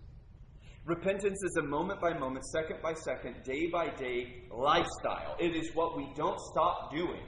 Repentance 0.88 1.44
is 1.44 1.58
a 1.58 1.63
moment 1.63 2.00
by 2.00 2.17
moment, 2.17 2.46
second 2.46 2.77
by 2.82 2.94
second, 2.94 3.36
day 3.44 3.67
by 3.67 3.89
day 3.89 4.44
lifestyle. 4.50 5.36
It 5.38 5.53
is 5.53 5.70
what 5.74 5.98
we 5.98 6.08
don't 6.15 6.39
stop 6.39 6.94
doing. 6.94 7.24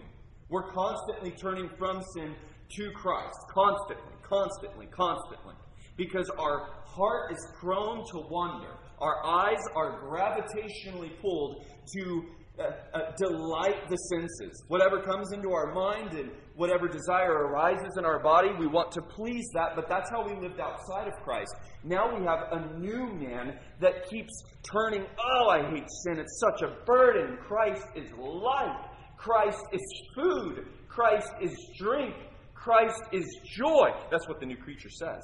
We're 0.47 0.71
constantly 0.71 1.31
turning 1.31 1.69
from 1.77 2.01
sin 2.15 2.35
to 2.77 2.91
Christ. 2.91 3.35
Constantly, 3.53 4.13
constantly, 4.23 4.85
constantly. 4.85 5.55
Because 5.97 6.31
our 6.39 6.69
heart 6.85 7.33
is 7.33 7.47
prone 7.59 8.05
to 8.13 8.19
wander. 8.29 8.77
Our 8.99 9.25
eyes 9.25 9.59
are 9.75 10.07
gravitationally 10.07 11.19
pulled 11.19 11.65
to 11.97 12.23
uh, 12.59 12.63
uh, 12.93 13.11
delight 13.17 13.89
the 13.89 13.97
senses. 13.97 14.63
Whatever 14.69 15.01
comes 15.01 15.33
into 15.33 15.51
our 15.51 15.73
mind 15.73 16.13
and 16.13 16.31
whatever 16.59 16.89
desire 16.89 17.47
arises 17.47 17.95
in 17.97 18.03
our 18.03 18.19
body, 18.19 18.49
we 18.59 18.67
want 18.67 18.91
to 18.91 19.01
please 19.01 19.47
that, 19.53 19.77
but 19.77 19.87
that's 19.87 20.09
how 20.09 20.27
we 20.27 20.35
lived 20.45 20.59
outside 20.59 21.07
of 21.07 21.13
Christ. 21.23 21.55
Now 21.85 22.13
we 22.13 22.25
have 22.25 22.51
a 22.51 22.77
new 22.77 23.07
man 23.13 23.57
that 23.79 24.09
keeps 24.09 24.43
turning, 24.69 25.05
oh, 25.17 25.47
I 25.47 25.61
hate 25.71 25.87
sin. 26.03 26.19
It's 26.19 26.37
such 26.37 26.69
a 26.69 26.83
burden. 26.83 27.37
Christ 27.47 27.85
is 27.95 28.11
life. 28.11 28.75
Christ 29.15 29.63
is 29.71 29.81
food. 30.13 30.65
Christ 30.89 31.31
is 31.41 31.55
drink. 31.77 32.13
Christ 32.53 33.03
is 33.13 33.25
joy. 33.45 33.91
That's 34.11 34.27
what 34.27 34.41
the 34.41 34.45
new 34.45 34.57
creature 34.57 34.89
says. 34.89 35.23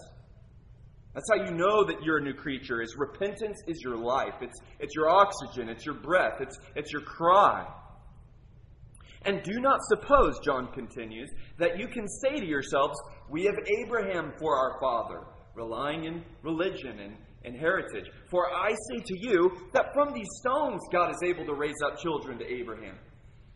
That's 1.13 1.29
how 1.29 1.43
you 1.43 1.51
know 1.51 1.83
that 1.83 2.01
you're 2.01 2.19
a 2.19 2.23
new 2.23 2.33
creature 2.33 2.81
is 2.81 2.95
repentance 2.97 3.61
is 3.67 3.81
your 3.83 3.97
life. 3.97 4.35
It's, 4.39 4.57
it's 4.79 4.95
your 4.95 5.09
oxygen, 5.09 5.67
it's 5.67 5.85
your 5.85 5.95
breath, 5.95 6.39
it's, 6.39 6.57
it's 6.77 6.93
your 6.93 7.01
cry. 7.01 7.67
And 9.25 9.41
do 9.41 9.59
not 9.59 9.79
suppose, 9.89 10.39
John 10.43 10.71
continues, 10.71 11.29
that 11.57 11.79
you 11.79 11.87
can 11.87 12.07
say 12.07 12.39
to 12.39 12.45
yourselves, 12.45 12.95
We 13.29 13.43
have 13.45 13.55
Abraham 13.83 14.33
for 14.39 14.55
our 14.55 14.79
father, 14.79 15.21
relying 15.55 16.05
in 16.05 16.23
religion 16.43 16.99
and, 16.99 17.17
and 17.43 17.55
heritage. 17.59 18.05
For 18.29 18.53
I 18.53 18.69
say 18.69 19.03
to 19.03 19.19
you 19.19 19.51
that 19.73 19.93
from 19.93 20.13
these 20.13 20.27
stones 20.41 20.81
God 20.91 21.09
is 21.09 21.23
able 21.25 21.45
to 21.45 21.55
raise 21.55 21.81
up 21.85 21.97
children 21.99 22.37
to 22.37 22.45
Abraham. 22.45 22.95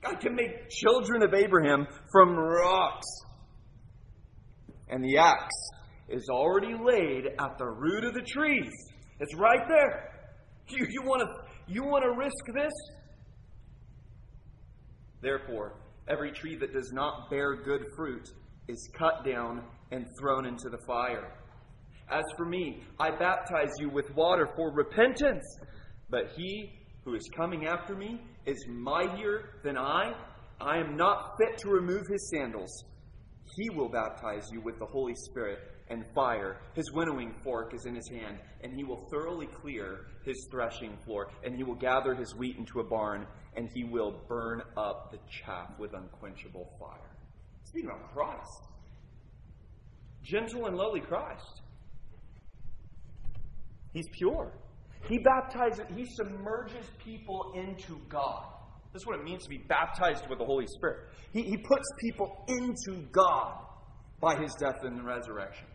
God 0.04 0.20
can 0.20 0.34
make 0.34 0.70
children 0.70 1.22
of 1.22 1.34
Abraham 1.34 1.86
from 2.12 2.36
rocks. 2.36 3.08
And 4.90 5.04
the 5.04 5.18
axe 5.18 5.70
is 6.08 6.28
already 6.32 6.74
laid 6.74 7.28
at 7.40 7.58
the 7.60 7.66
root 7.66 8.04
of 8.06 8.16
the 8.16 8.22
trees. 8.22 8.72
It's 9.20 9.36
right 9.36 9.68
there. 9.68 10.10
You, 10.70 10.88
you 10.90 11.02
want 11.04 11.22
to 11.22 11.72
you 11.72 11.84
want 11.84 12.04
to 12.04 12.12
risk 12.18 12.46
this? 12.56 12.74
Therefore, 15.22 15.74
every 16.08 16.32
tree 16.32 16.58
that 16.58 16.74
does 16.74 16.92
not 16.92 17.30
bear 17.30 17.56
good 17.56 17.86
fruit 17.96 18.30
is 18.68 18.90
cut 18.98 19.26
down 19.26 19.64
and 19.92 20.06
thrown 20.20 20.46
into 20.46 20.70
the 20.70 20.80
fire. 20.86 21.32
As 22.10 22.24
for 22.38 22.46
me, 22.46 22.82
I 23.00 23.12
baptize 23.12 23.72
you 23.80 23.90
with 23.90 24.14
water 24.16 24.48
for 24.56 24.72
repentance, 24.72 25.46
but 26.10 26.32
he 26.36 26.72
who 27.04 27.16
is 27.16 27.30
coming 27.36 27.66
after 27.68 27.96
me 27.96 28.22
is 28.46 28.66
mightier 28.68 29.60
than 29.64 29.78
I. 29.78 30.14
I 30.60 30.78
am 30.78 30.98
not 30.98 31.36
fit 31.38 31.58
to 31.60 31.70
remove 31.70 32.08
his 32.08 32.30
sandals. 32.32 32.84
He 33.56 33.70
will 33.70 33.90
baptize 33.90 34.50
you 34.52 34.62
with 34.62 34.78
the 34.80 34.86
Holy 34.86 35.16
Spirit 35.16 35.60
and 35.90 36.06
fire. 36.14 36.58
His 36.76 36.92
winnowing 36.92 37.34
fork 37.44 37.74
is 37.74 37.86
in 37.86 37.96
his 37.96 38.08
hand, 38.10 38.40
and 38.62 38.74
he 38.74 38.84
will 38.84 39.08
thoroughly 39.10 39.48
clear 39.48 40.08
his 40.24 40.48
threshing 40.52 40.98
floor, 41.06 41.32
and 41.44 41.56
he 41.56 41.64
will 41.64 41.76
gather 41.76 42.14
his 42.14 42.36
wheat 42.36 42.58
into 42.58 42.80
a 42.80 42.84
barn, 42.84 43.26
and 43.60 43.70
he 43.74 43.84
will 43.84 44.14
burn 44.30 44.62
up 44.78 45.12
the 45.12 45.18
chaff 45.30 45.78
with 45.78 45.94
unquenchable 45.94 46.72
fire. 46.80 47.18
Speaking 47.66 47.90
about 47.90 48.14
Christ, 48.14 48.62
gentle 50.24 50.68
and 50.68 50.78
lowly 50.78 51.02
Christ. 51.02 51.62
He's 53.92 54.08
pure. 54.14 54.54
He 55.10 55.18
baptizes, 55.18 55.86
he 55.94 56.06
submerges 56.06 56.86
people 57.04 57.52
into 57.54 58.00
God. 58.08 58.46
This 58.94 59.02
is 59.02 59.06
what 59.06 59.20
it 59.20 59.26
means 59.26 59.44
to 59.44 59.50
be 59.50 59.58
baptized 59.68 60.30
with 60.30 60.40
the 60.40 60.46
Holy 60.46 60.66
Spirit. 60.78 61.10
He, 61.34 61.42
he 61.42 61.58
puts 61.58 61.86
people 62.00 62.46
into 62.48 63.02
God 63.12 63.58
by 64.22 64.38
his 64.38 64.54
death 64.58 64.84
and 64.84 65.06
resurrection. 65.06 65.68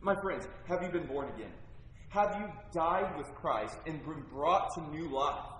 My 0.00 0.14
friends, 0.22 0.46
have 0.68 0.82
you 0.84 0.88
been 0.88 1.08
born 1.08 1.30
again? 1.34 1.52
Have 2.10 2.36
you 2.38 2.46
died 2.72 3.18
with 3.18 3.26
Christ 3.34 3.76
and 3.88 4.04
been 4.04 4.22
brought 4.30 4.68
to 4.76 4.88
new 4.92 5.12
life? 5.12 5.53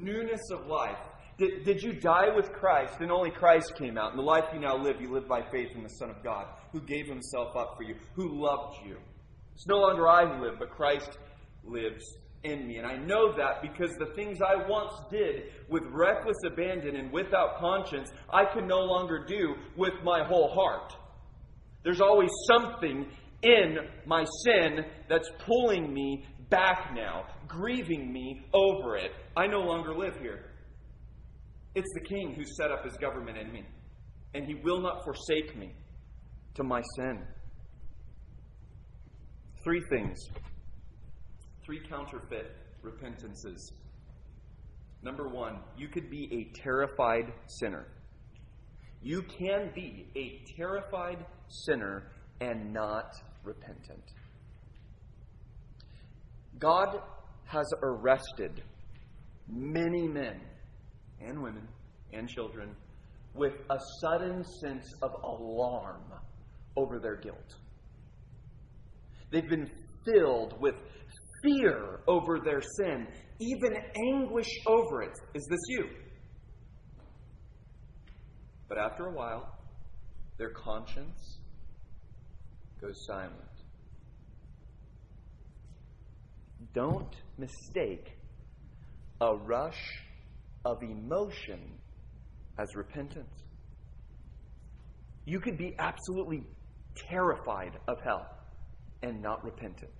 Newness 0.00 0.50
of 0.50 0.66
life. 0.66 0.98
Did, 1.36 1.64
did 1.64 1.82
you 1.82 1.92
die 1.92 2.28
with 2.34 2.52
Christ 2.52 3.00
and 3.00 3.10
only 3.10 3.30
Christ 3.30 3.74
came 3.76 3.98
out? 3.98 4.10
And 4.10 4.18
the 4.18 4.24
life 4.24 4.44
you 4.52 4.60
now 4.60 4.76
live, 4.76 5.00
you 5.00 5.12
live 5.12 5.26
by 5.26 5.42
faith 5.50 5.70
in 5.74 5.82
the 5.82 5.88
Son 5.88 6.10
of 6.10 6.22
God, 6.22 6.46
who 6.72 6.80
gave 6.80 7.06
himself 7.06 7.56
up 7.56 7.74
for 7.76 7.82
you, 7.82 7.96
who 8.14 8.40
loved 8.40 8.78
you. 8.86 8.96
It's 9.54 9.66
no 9.66 9.78
longer 9.78 10.08
I 10.08 10.26
who 10.26 10.44
live, 10.44 10.58
but 10.58 10.70
Christ 10.70 11.18
lives 11.64 12.04
in 12.44 12.66
me. 12.66 12.76
And 12.76 12.86
I 12.86 12.96
know 12.96 13.36
that 13.36 13.62
because 13.62 13.94
the 13.96 14.12
things 14.14 14.38
I 14.40 14.68
once 14.68 14.92
did 15.10 15.44
with 15.68 15.82
reckless 15.90 16.36
abandon 16.46 16.96
and 16.96 17.10
without 17.10 17.58
conscience, 17.58 18.10
I 18.30 18.44
can 18.44 18.66
no 18.66 18.80
longer 18.80 19.24
do 19.26 19.54
with 19.76 19.94
my 20.04 20.24
whole 20.24 20.52
heart. 20.54 20.94
There's 21.82 22.00
always 22.00 22.30
something 22.46 23.06
in 23.42 23.76
my 24.06 24.24
sin 24.44 24.84
that's 25.08 25.28
pulling 25.46 25.92
me 25.92 26.24
back 26.48 26.92
now, 26.94 27.26
grieving 27.54 28.12
me 28.12 28.40
over 28.52 28.96
it. 28.96 29.12
I 29.36 29.46
no 29.46 29.60
longer 29.60 29.94
live 29.94 30.16
here. 30.20 30.50
It's 31.74 31.92
the 31.94 32.06
King 32.08 32.34
who 32.34 32.44
set 32.44 32.70
up 32.70 32.84
his 32.84 32.96
government 32.96 33.38
in 33.38 33.52
me, 33.52 33.64
and 34.34 34.44
he 34.44 34.54
will 34.54 34.80
not 34.80 35.02
forsake 35.04 35.56
me 35.56 35.72
to 36.54 36.62
my 36.62 36.82
sin. 36.96 37.20
Three 39.64 39.82
things, 39.90 40.18
three 41.64 41.80
counterfeit 41.88 42.52
repentances. 42.82 43.72
Number 45.02 45.28
one, 45.28 45.58
you 45.76 45.88
could 45.88 46.10
be 46.10 46.28
a 46.32 46.58
terrified 46.62 47.32
sinner. 47.46 47.86
You 49.02 49.22
can 49.22 49.70
be 49.74 50.06
a 50.16 50.42
terrified 50.56 51.24
sinner 51.48 52.10
and 52.40 52.72
not 52.72 53.12
repentant. 53.42 54.04
God 56.58 57.00
has 57.46 57.66
arrested 57.82 58.62
many 59.48 60.08
men 60.08 60.40
and 61.20 61.42
women 61.42 61.68
and 62.12 62.28
children 62.28 62.74
with 63.34 63.54
a 63.70 63.78
sudden 64.00 64.44
sense 64.62 64.86
of 65.02 65.10
alarm 65.22 66.02
over 66.76 66.98
their 66.98 67.16
guilt. 67.16 67.56
They've 69.30 69.48
been 69.48 69.70
filled 70.04 70.60
with 70.60 70.74
fear 71.42 72.00
over 72.06 72.38
their 72.44 72.60
sin, 72.78 73.06
even 73.40 73.76
anguish 74.12 74.48
over 74.66 75.02
it. 75.02 75.12
Is 75.34 75.46
this 75.50 75.60
you? 75.68 75.88
But 78.68 78.78
after 78.78 79.06
a 79.06 79.12
while, 79.12 79.58
their 80.38 80.50
conscience 80.50 81.38
goes 82.80 83.04
silent. 83.06 83.53
Don't 86.72 87.14
mistake 87.38 88.16
a 89.20 89.34
rush 89.34 89.80
of 90.64 90.82
emotion 90.82 91.60
as 92.58 92.74
repentance. 92.74 93.42
You 95.26 95.40
could 95.40 95.56
be 95.56 95.74
absolutely 95.78 96.44
terrified 97.08 97.78
of 97.88 98.00
hell 98.02 98.26
and 99.02 99.20
not 99.22 99.44
repentant. 99.44 99.90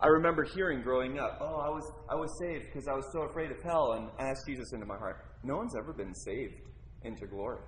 I 0.00 0.08
remember 0.08 0.44
hearing 0.44 0.82
growing 0.82 1.18
up, 1.18 1.38
oh, 1.40 1.60
I 1.60 1.68
was, 1.68 1.92
I 2.10 2.14
was 2.14 2.30
saved 2.38 2.66
because 2.66 2.88
I 2.88 2.94
was 2.94 3.06
so 3.12 3.22
afraid 3.22 3.50
of 3.50 3.62
hell, 3.62 3.92
and 3.92 4.08
asked 4.18 4.46
Jesus 4.46 4.72
into 4.72 4.86
my 4.86 4.96
heart. 4.96 5.24
No 5.42 5.56
one's 5.56 5.74
ever 5.76 5.92
been 5.92 6.14
saved 6.14 6.60
into 7.04 7.26
glory. 7.26 7.60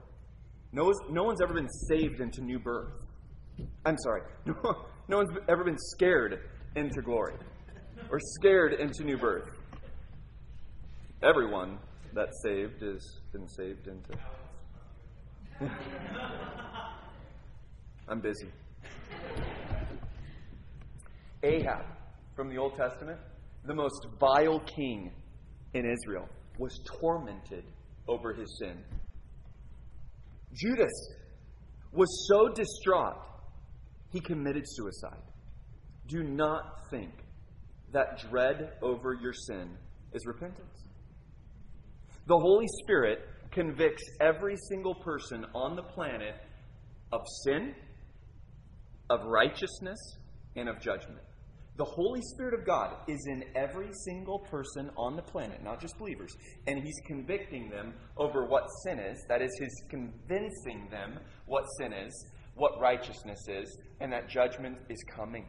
No, 0.73 0.93
no 1.09 1.23
one's 1.23 1.41
ever 1.41 1.55
been 1.55 1.69
saved 1.89 2.21
into 2.21 2.43
new 2.43 2.59
birth. 2.59 2.93
I'm 3.85 3.97
sorry. 3.99 4.23
No, 4.47 4.87
no 5.09 5.17
one's 5.19 5.39
ever 5.49 5.63
been 5.63 5.79
scared 5.79 6.41
into 6.77 7.03
glory 7.03 7.35
or 8.11 8.21
scared 8.21 8.75
into 8.75 9.03
new 9.03 9.19
birth. 9.19 9.49
Everyone 11.23 11.79
that's 12.15 12.43
saved 12.43 12.83
has 12.83 13.03
been 13.33 13.49
saved 13.49 13.89
into. 13.89 14.13
I'm 18.09 18.21
busy. 18.21 18.49
Ahab 21.43 21.85
from 22.35 22.49
the 22.51 22.59
Old 22.59 22.77
Testament, 22.77 23.19
the 23.65 23.75
most 23.75 24.07
vile 24.21 24.61
king 24.61 25.11
in 25.75 25.85
Israel, 25.85 26.29
was 26.59 26.79
tormented 27.01 27.65
over 28.09 28.33
his 28.33 28.59
sin. 28.59 28.77
Judas 30.53 30.93
was 31.93 32.29
so 32.29 32.49
distraught 32.49 33.23
he 34.11 34.21
committed 34.21 34.65
suicide. 34.67 35.23
Do 36.07 36.23
not 36.23 36.89
think 36.91 37.11
that 37.93 38.21
dread 38.31 38.75
over 38.83 39.15
your 39.15 39.33
sin 39.33 39.71
is 40.13 40.25
repentance. 40.27 40.85
The 42.27 42.39
Holy 42.39 42.67
Spirit 42.83 43.21
convicts 43.51 44.03
every 44.21 44.57
single 44.69 44.95
person 44.95 45.47
on 45.55 45.77
the 45.77 45.83
planet 45.83 46.35
of 47.13 47.23
sin, 47.45 47.75
of 49.09 49.25
righteousness, 49.25 49.99
and 50.57 50.69
of 50.69 50.81
judgment. 50.81 51.21
The 51.77 51.85
Holy 51.85 52.23
Spirit 52.35 52.55
of 52.59 52.67
God 52.67 52.97
is 53.07 53.27
in 53.27 53.45
every 53.55 53.91
single 54.05 54.39
person 54.39 54.91
on 54.97 55.15
the 55.15 55.23
planet, 55.23 55.63
not 55.63 55.81
just 55.81 55.99
believers, 55.99 56.35
and 56.67 56.83
He's 56.83 56.99
convicting 57.07 57.69
them 57.69 57.93
over 58.17 58.47
what 58.47 58.65
sin 58.85 58.99
is. 58.99 59.23
That 59.29 59.43
is, 59.43 59.51
He's 59.59 59.83
convincing 59.91 60.89
them 60.91 61.19
what 61.45 61.65
sin 61.79 61.93
is, 61.93 62.27
what 62.55 62.81
righteousness 62.81 63.41
is, 63.49 63.79
and 64.01 64.11
that 64.13 64.29
judgment 64.29 64.79
is 64.89 65.05
coming. 65.15 65.47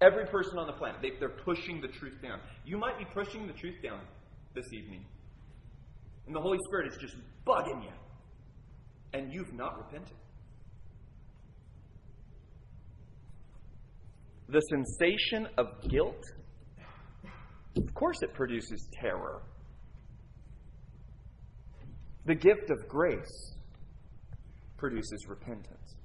Every 0.00 0.26
person 0.26 0.58
on 0.58 0.66
the 0.66 0.72
planet, 0.74 1.00
they, 1.02 1.12
they're 1.18 1.28
pushing 1.28 1.80
the 1.80 1.88
truth 1.88 2.22
down. 2.22 2.38
You 2.64 2.78
might 2.78 2.98
be 2.98 3.04
pushing 3.04 3.46
the 3.46 3.52
truth 3.52 3.82
down 3.82 4.00
this 4.54 4.72
evening, 4.72 5.04
and 6.26 6.34
the 6.34 6.40
Holy 6.40 6.58
Spirit 6.68 6.92
is 6.92 6.98
just 7.00 7.16
bugging 7.46 7.82
you, 7.82 7.92
and 9.12 9.32
you've 9.32 9.52
not 9.52 9.76
repented. 9.76 10.16
The 14.48 14.60
sensation 14.60 15.48
of 15.58 15.66
guilt, 15.88 16.22
of 17.76 17.94
course, 17.94 18.22
it 18.22 18.32
produces 18.34 18.88
terror. 19.00 19.42
The 22.24 22.34
gift 22.34 22.70
of 22.70 22.88
grace 22.88 23.54
produces 24.76 25.26
repentance. 25.28 25.96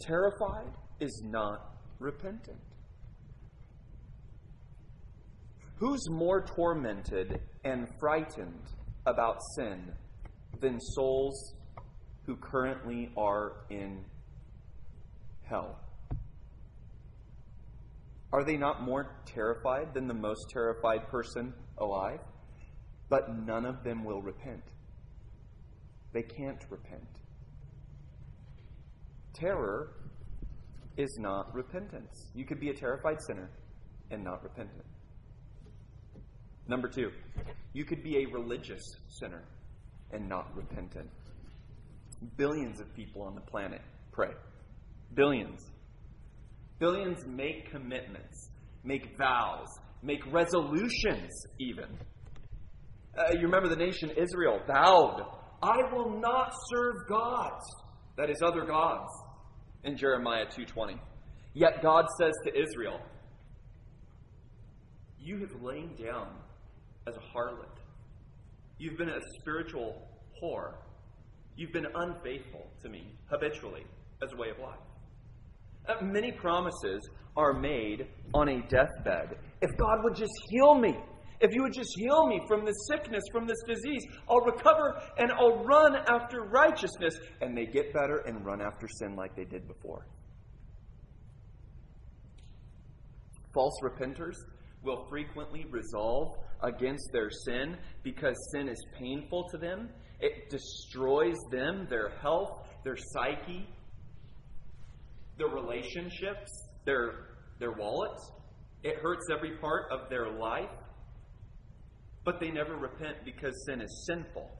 Terrified 0.00 0.72
is 1.00 1.22
not 1.24 1.75
repentant. 1.98 2.60
Who's 5.76 6.08
more 6.08 6.42
tormented 6.42 7.40
and 7.64 7.86
frightened 8.00 8.62
about 9.04 9.38
sin 9.56 9.92
than 10.60 10.80
souls 10.80 11.54
who 12.24 12.36
currently 12.36 13.10
are 13.16 13.64
in 13.70 14.04
hell? 15.44 15.78
Are 18.32 18.44
they 18.44 18.56
not 18.56 18.82
more 18.82 19.16
terrified 19.26 19.94
than 19.94 20.08
the 20.08 20.14
most 20.14 20.50
terrified 20.50 21.08
person 21.08 21.54
alive? 21.78 22.20
But 23.08 23.36
none 23.36 23.64
of 23.64 23.84
them 23.84 24.04
will 24.04 24.20
repent. 24.20 24.64
They 26.12 26.22
can't 26.22 26.64
repent. 26.70 27.20
Terror 29.32 29.95
is 30.96 31.16
not 31.18 31.54
repentance. 31.54 32.30
You 32.34 32.44
could 32.44 32.60
be 32.60 32.70
a 32.70 32.74
terrified 32.74 33.20
sinner 33.26 33.50
and 34.10 34.24
not 34.24 34.42
repentant. 34.42 34.84
Number 36.68 36.88
two, 36.88 37.10
you 37.72 37.84
could 37.84 38.02
be 38.02 38.18
a 38.18 38.32
religious 38.32 38.82
sinner 39.08 39.42
and 40.12 40.28
not 40.28 40.54
repentant. 40.56 41.10
Billions 42.36 42.80
of 42.80 42.92
people 42.94 43.22
on 43.22 43.34
the 43.34 43.40
planet 43.42 43.82
pray. 44.12 44.32
Billions. 45.14 45.60
Billions 46.78 47.24
make 47.26 47.70
commitments, 47.70 48.50
make 48.84 49.16
vows, 49.16 49.66
make 50.02 50.20
resolutions, 50.32 51.30
even. 51.58 51.86
Uh, 53.18 53.32
you 53.32 53.42
remember 53.42 53.68
the 53.68 53.76
nation 53.76 54.10
Israel 54.10 54.60
vowed, 54.66 55.22
I 55.62 55.76
will 55.92 56.20
not 56.20 56.52
serve 56.70 57.08
gods, 57.08 57.64
that 58.18 58.28
is, 58.28 58.36
other 58.44 58.66
gods, 58.66 59.10
in 59.84 59.96
Jeremiah 59.96 60.46
2.20. 60.46 60.98
Yet 61.54 61.82
God 61.82 62.06
says 62.18 62.32
to 62.44 62.58
Israel, 62.58 63.00
You 65.18 65.38
have 65.38 65.62
lain 65.62 65.96
down 65.96 66.28
as 67.06 67.16
a 67.16 67.36
harlot. 67.36 67.78
You've 68.78 68.98
been 68.98 69.08
a 69.08 69.20
spiritual 69.40 70.06
whore. 70.42 70.74
You've 71.56 71.72
been 71.72 71.86
unfaithful 71.94 72.66
to 72.82 72.88
me 72.88 73.06
habitually 73.30 73.84
as 74.22 74.32
a 74.32 74.36
way 74.36 74.50
of 74.50 74.58
life. 74.58 74.78
Uh, 75.88 76.04
many 76.04 76.32
promises 76.32 77.08
are 77.36 77.52
made 77.52 78.06
on 78.34 78.48
a 78.48 78.60
deathbed. 78.68 79.38
If 79.62 79.70
God 79.78 80.04
would 80.04 80.14
just 80.14 80.32
heal 80.50 80.74
me, 80.74 80.96
if 81.40 81.54
you 81.54 81.62
would 81.62 81.74
just 81.74 81.90
heal 81.96 82.26
me 82.26 82.40
from 82.48 82.64
this 82.64 82.76
sickness, 82.90 83.22
from 83.32 83.46
this 83.46 83.58
disease, 83.66 84.04
I'll 84.28 84.40
recover 84.40 85.00
and 85.18 85.30
I'll 85.32 85.64
run 85.64 85.96
after 86.08 86.42
righteousness. 86.42 87.18
And 87.40 87.56
they 87.56 87.66
get 87.66 87.92
better 87.92 88.22
and 88.26 88.44
run 88.44 88.60
after 88.60 88.88
sin 89.00 89.16
like 89.16 89.36
they 89.36 89.44
did 89.44 89.66
before. 89.66 90.06
False 93.52 93.78
repenters 93.82 94.36
will 94.82 95.06
frequently 95.08 95.64
resolve 95.70 96.36
against 96.62 97.08
their 97.12 97.30
sin 97.30 97.76
because 98.02 98.36
sin 98.52 98.68
is 98.68 98.86
painful 98.98 99.48
to 99.50 99.58
them. 99.58 99.88
It 100.20 100.48
destroys 100.50 101.36
them, 101.50 101.86
their 101.90 102.10
health, 102.22 102.66
their 102.84 102.96
psyche, 102.96 103.68
their 105.38 105.48
relationships, 105.48 106.68
their, 106.84 107.36
their 107.58 107.72
wallets. 107.72 108.30
It 108.82 108.96
hurts 109.02 109.26
every 109.34 109.56
part 109.58 109.90
of 109.90 110.08
their 110.08 110.30
life. 110.30 110.70
But 112.26 112.40
they 112.40 112.50
never 112.50 112.74
repent 112.74 113.18
because 113.24 113.54
sin 113.66 113.80
is 113.80 114.04
sinful. 114.04 114.50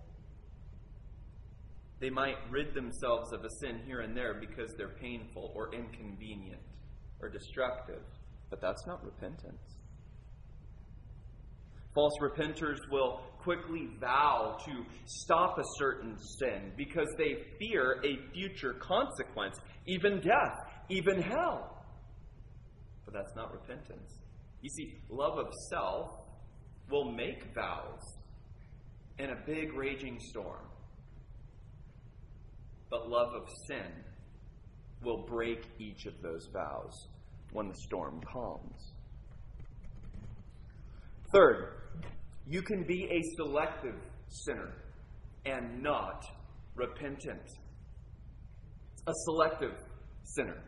They 1.98 2.10
might 2.10 2.36
rid 2.48 2.72
themselves 2.74 3.32
of 3.32 3.44
a 3.44 3.50
sin 3.60 3.80
here 3.84 4.02
and 4.02 4.16
there 4.16 4.34
because 4.34 4.72
they're 4.78 4.94
painful 5.00 5.52
or 5.52 5.74
inconvenient 5.74 6.62
or 7.20 7.28
destructive. 7.28 8.02
But 8.50 8.60
that's 8.60 8.86
not 8.86 9.04
repentance. 9.04 9.78
False 11.92 12.12
repenters 12.22 12.78
will 12.88 13.22
quickly 13.40 13.88
vow 13.98 14.58
to 14.64 14.84
stop 15.06 15.58
a 15.58 15.64
certain 15.78 16.16
sin 16.38 16.70
because 16.76 17.08
they 17.18 17.46
fear 17.58 18.00
a 18.04 18.32
future 18.32 18.74
consequence, 18.74 19.58
even 19.86 20.20
death, 20.20 20.56
even 20.88 21.20
hell. 21.20 21.84
But 23.04 23.14
that's 23.14 23.34
not 23.34 23.52
repentance. 23.52 24.20
You 24.60 24.70
see, 24.70 24.98
love 25.08 25.38
of 25.38 25.52
self 25.70 26.25
will 26.90 27.10
make 27.10 27.54
vows 27.54 28.00
in 29.18 29.30
a 29.30 29.36
big 29.46 29.72
raging 29.74 30.18
storm. 30.20 30.66
But 32.90 33.08
love 33.08 33.32
of 33.34 33.48
sin 33.66 34.04
will 35.02 35.24
break 35.26 35.64
each 35.78 36.06
of 36.06 36.14
those 36.22 36.48
vows 36.52 37.08
when 37.52 37.68
the 37.68 37.74
storm 37.74 38.20
calms. 38.32 38.92
Third, 41.32 41.82
you 42.46 42.62
can 42.62 42.84
be 42.84 43.04
a 43.10 43.20
selective 43.36 43.96
sinner 44.28 44.72
and 45.44 45.82
not 45.82 46.24
repentant. 46.74 47.42
A 49.06 49.12
selective 49.24 49.74
sinner 50.22 50.62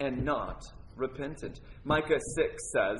and 0.00 0.24
not 0.24 0.62
repentant. 0.96 1.60
Micah 1.84 2.20
6 2.36 2.72
says 2.72 2.98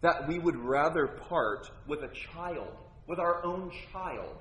that 0.00 0.28
we 0.28 0.38
would 0.38 0.56
rather 0.56 1.06
part 1.06 1.70
with 1.86 2.00
a 2.02 2.14
child, 2.14 2.76
with 3.06 3.18
our 3.18 3.44
own 3.44 3.70
child, 3.92 4.36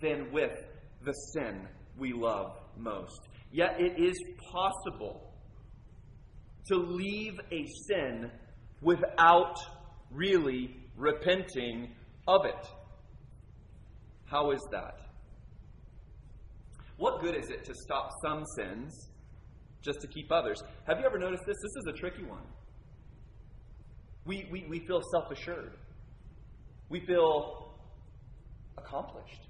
than 0.00 0.32
with 0.32 0.56
the 1.04 1.12
sin 1.12 1.66
we 1.98 2.12
love 2.12 2.56
most. 2.76 3.28
Yet 3.52 3.76
it 3.78 3.98
is 3.98 4.14
possible 4.52 5.32
to 6.68 6.76
leave 6.76 7.40
a 7.50 7.66
sin 7.88 8.30
without 8.80 9.56
really 10.10 10.76
repenting 10.96 11.94
of 12.28 12.44
it. 12.44 12.66
How 14.26 14.52
is 14.52 14.60
that? 14.70 15.00
What 16.96 17.20
good 17.20 17.34
is 17.34 17.50
it 17.50 17.64
to 17.64 17.74
stop 17.74 18.10
some 18.22 18.44
sins 18.56 19.08
just 19.82 20.00
to 20.02 20.06
keep 20.06 20.30
others? 20.30 20.62
Have 20.86 20.98
you 21.00 21.06
ever 21.06 21.18
noticed 21.18 21.42
this? 21.46 21.56
This 21.56 21.76
is 21.82 21.86
a 21.88 21.92
tricky 21.98 22.24
one. 22.24 22.42
We, 24.26 24.48
we, 24.50 24.66
we 24.68 24.80
feel 24.86 25.00
self 25.12 25.30
assured, 25.30 25.72
we 26.88 27.00
feel 27.06 27.74
accomplished, 28.76 29.46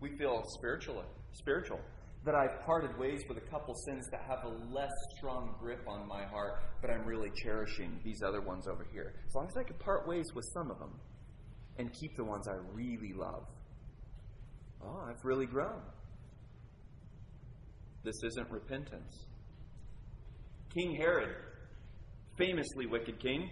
we 0.00 0.16
feel 0.16 0.42
spiritual, 0.58 1.04
spiritual. 1.32 1.80
That 2.24 2.34
I've 2.34 2.66
parted 2.66 2.98
ways 2.98 3.22
with 3.28 3.38
a 3.38 3.48
couple 3.48 3.74
sins 3.86 4.04
that 4.10 4.20
have 4.28 4.44
a 4.44 4.74
less 4.74 4.90
strong 5.16 5.54
grip 5.60 5.80
on 5.86 6.06
my 6.08 6.24
heart, 6.24 6.60
but 6.82 6.90
I'm 6.90 7.04
really 7.06 7.30
cherishing 7.42 8.00
these 8.04 8.22
other 8.26 8.40
ones 8.40 8.66
over 8.66 8.84
here. 8.92 9.14
As 9.26 9.34
long 9.36 9.46
as 9.46 9.56
I 9.56 9.62
can 9.62 9.76
part 9.76 10.06
ways 10.06 10.26
with 10.34 10.44
some 10.52 10.68
of 10.70 10.80
them, 10.80 10.98
and 11.78 11.92
keep 11.92 12.16
the 12.16 12.24
ones 12.24 12.46
I 12.48 12.56
really 12.74 13.14
love. 13.14 13.46
Oh, 14.82 15.04
I've 15.08 15.24
really 15.24 15.46
grown. 15.46 15.80
This 18.04 18.16
isn't 18.24 18.50
repentance. 18.50 19.26
King 20.74 20.96
Herod, 20.96 21.34
famously 22.38 22.86
wicked 22.86 23.18
king, 23.20 23.50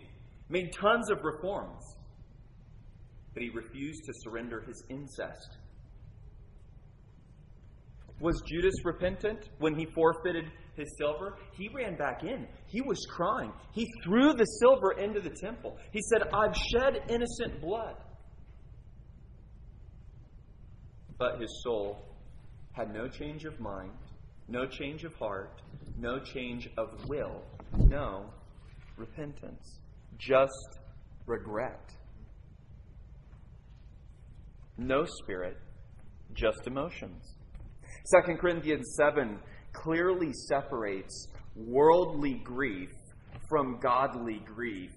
made 0.49 0.73
tons 0.73 1.11
of 1.11 1.25
reforms, 1.25 1.83
but 3.35 3.43
he 3.43 3.51
refused 3.51 4.05
to 4.07 4.13
surrender 4.23 4.63
his 4.67 4.85
incest. 4.89 5.59
Was 8.21 8.41
Judas 8.49 8.75
repentant 8.85 9.51
when 9.59 9.75
he 9.75 9.85
forfeited 9.85 10.47
his 10.75 10.89
silver? 10.97 11.37
He 11.53 11.69
ran 11.75 11.97
back 11.97 12.23
in. 12.23 12.47
He 12.67 12.81
was 12.81 13.05
crying. 13.11 13.53
He 13.73 13.87
threw 14.03 14.33
the 14.33 14.45
silver 14.45 14.93
into 14.93 15.21
the 15.21 15.31
temple. 15.31 15.77
He 15.93 16.01
said, 16.01 16.23
I've 16.33 16.57
shed 16.57 17.03
innocent 17.11 17.61
blood. 17.61 17.97
But 21.19 21.41
his 21.41 21.63
soul 21.63 22.07
had 22.73 22.93
no 22.93 23.09
change 23.09 23.45
of 23.45 23.59
mind, 23.59 23.93
no 24.49 24.67
change 24.67 25.05
of 25.05 25.15
heart, 25.15 25.61
no 25.99 26.19
change 26.19 26.69
of 26.77 27.09
will, 27.09 27.43
no 27.79 28.31
repentance, 28.97 29.81
just 30.19 30.79
regret. 31.27 31.91
No 34.79 35.05
spirit, 35.23 35.57
just 36.35 36.67
emotions. 36.67 37.35
2 38.27 38.37
Corinthians 38.37 38.95
7 38.97 39.39
clearly 39.73 40.33
separates 40.49 41.29
worldly 41.55 42.41
grief 42.45 42.91
from 43.49 43.79
godly 43.81 44.43
grief, 44.45 44.91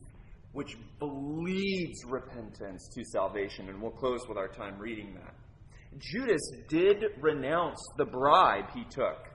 which 0.51 0.77
believes 0.99 2.03
repentance 2.07 2.89
to 2.93 3.03
salvation. 3.05 3.69
And 3.69 3.81
we'll 3.81 3.91
close 3.91 4.21
with 4.27 4.37
our 4.37 4.47
time 4.47 4.77
reading 4.77 5.15
that. 5.15 5.33
Judas 5.97 6.41
did 6.67 7.03
renounce 7.19 7.79
the 7.97 8.05
bribe 8.05 8.65
he 8.75 8.83
took 8.89 9.27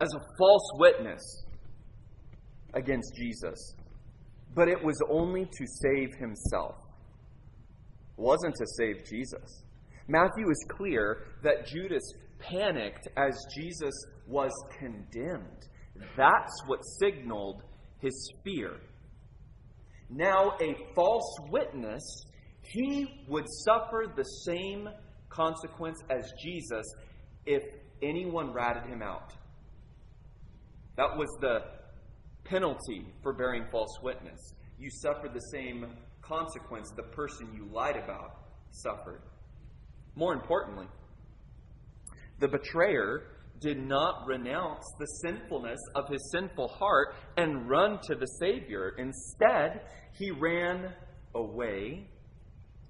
as 0.00 0.08
a 0.14 0.20
false 0.38 0.70
witness 0.74 1.44
against 2.74 3.14
Jesus, 3.16 3.74
but 4.54 4.68
it 4.68 4.82
was 4.82 5.00
only 5.10 5.44
to 5.44 5.66
save 5.66 6.14
himself. 6.14 6.76
It 8.16 8.20
wasn't 8.20 8.54
to 8.56 8.66
save 8.76 9.04
Jesus. 9.04 9.62
Matthew 10.08 10.50
is 10.50 10.66
clear 10.70 11.24
that 11.42 11.66
Judas 11.66 12.02
panicked 12.38 13.08
as 13.16 13.34
Jesus 13.56 13.94
was 14.26 14.52
condemned. 14.78 15.68
That's 16.16 16.62
what 16.66 16.80
signaled 17.00 17.62
his 18.00 18.32
fear. 18.44 18.76
Now, 20.10 20.52
a 20.60 20.76
false 20.94 21.36
witness 21.50 22.24
he 22.62 23.24
would 23.28 23.46
suffer 23.64 24.12
the 24.14 24.24
same 24.24 24.88
consequence 25.28 26.02
as 26.10 26.32
Jesus 26.42 26.84
if 27.46 27.62
anyone 28.02 28.52
ratted 28.52 28.84
him 28.84 29.02
out. 29.02 29.32
That 30.96 31.16
was 31.16 31.28
the 31.40 31.60
penalty 32.48 33.06
for 33.22 33.32
bearing 33.32 33.64
false 33.70 33.98
witness. 34.02 34.54
You 34.78 34.90
suffer 34.90 35.28
the 35.32 35.40
same 35.52 35.86
consequence 36.22 36.90
the 36.96 37.02
person 37.02 37.48
you 37.54 37.68
lied 37.72 37.96
about 37.96 38.40
suffered. 38.70 39.22
More 40.14 40.34
importantly, 40.34 40.86
the 42.38 42.48
betrayer 42.48 43.22
did 43.60 43.78
not 43.78 44.26
renounce 44.26 44.84
the 44.98 45.06
sinfulness 45.22 45.80
of 45.94 46.08
his 46.08 46.30
sinful 46.32 46.68
heart 46.68 47.14
and 47.36 47.68
run 47.68 47.98
to 48.04 48.14
the 48.14 48.26
Savior. 48.40 48.94
Instead, 48.98 49.80
he 50.12 50.30
ran 50.30 50.92
away 51.34 52.08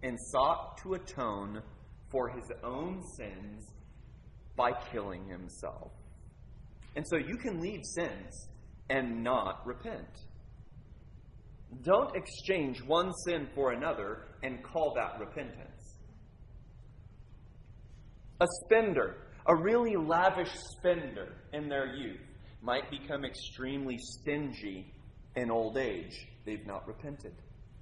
and 0.03 0.18
sought 0.31 0.79
to 0.83 0.94
atone 0.94 1.62
for 2.11 2.29
his 2.29 2.51
own 2.62 3.03
sins 3.16 3.66
by 4.57 4.73
killing 4.92 5.27
himself. 5.29 5.92
And 6.97 7.07
so 7.09 7.16
you 7.16 7.37
can 7.37 7.61
leave 7.61 7.81
sins 7.85 8.49
and 8.90 9.22
not 9.22 9.66
repent. 9.66 10.22
Don't 11.83 12.14
exchange 12.16 12.83
one 12.83 13.12
sin 13.24 13.48
for 13.55 13.72
another 13.72 14.29
and 14.42 14.62
call 14.62 14.94
that 14.94 15.20
repentance. 15.20 15.96
A 18.40 18.46
spender, 18.64 19.16
a 19.46 19.55
really 19.55 19.96
lavish 19.96 20.53
spender 20.79 21.35
in 21.53 21.68
their 21.68 21.94
youth, 21.94 22.20
might 22.62 22.90
become 22.90 23.24
extremely 23.24 23.96
stingy 23.98 24.92
in 25.37 25.51
old 25.51 25.77
age. 25.77 26.27
They've 26.44 26.66
not 26.66 26.87
repented. 26.87 27.35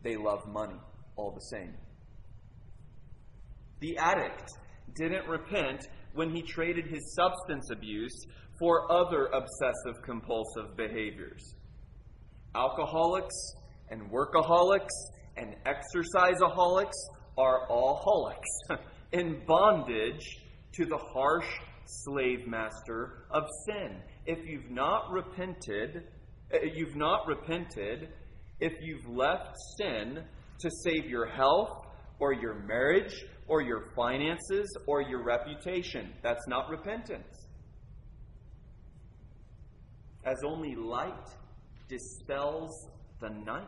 They 0.03 0.17
love 0.17 0.47
money 0.49 0.81
all 1.17 1.33
the 1.33 1.57
same. 1.57 1.75
The 3.81 3.97
addict 3.99 4.51
didn't 4.97 5.29
repent 5.29 5.87
when 6.15 6.35
he 6.35 6.43
traded 6.43 6.87
his 6.87 7.15
substance 7.15 7.71
abuse 7.71 8.27
for 8.59 8.91
other 8.91 9.27
obsessive 9.27 10.03
compulsive 10.05 10.77
behaviors. 10.77 11.55
Alcoholics 12.55 13.35
and 13.91 14.11
workaholics 14.11 14.89
and 15.37 15.55
exerciseaholics 15.67 16.97
are 17.37 17.69
all 17.69 18.01
holics 18.07 18.79
in 19.13 19.43
bondage 19.47 20.25
to 20.73 20.87
the 20.87 20.97
harsh 20.97 21.49
slave 21.85 22.47
master 22.47 23.27
of 23.31 23.45
sin. 23.67 23.97
If 24.25 24.39
you've 24.47 24.71
not 24.71 25.11
repented, 25.11 26.05
uh, 26.53 26.59
you've 26.75 26.97
not 26.97 27.27
repented, 27.27 28.09
if 28.61 28.73
you've 28.81 29.07
left 29.07 29.55
sin 29.79 30.25
to 30.61 30.71
save 30.85 31.07
your 31.07 31.27
health 31.27 31.87
or 32.19 32.33
your 32.33 32.55
marriage 32.55 33.15
or 33.47 33.61
your 33.61 33.93
finances 33.95 34.77
or 34.87 35.03
your 35.03 35.23
reputation, 35.23 36.13
that's 36.23 36.47
not 36.49 36.71
repentance. 36.71 37.46
As 40.27 40.43
only 40.45 40.75
light 40.75 41.29
dispels 41.89 42.89
the 43.21 43.29
night, 43.29 43.63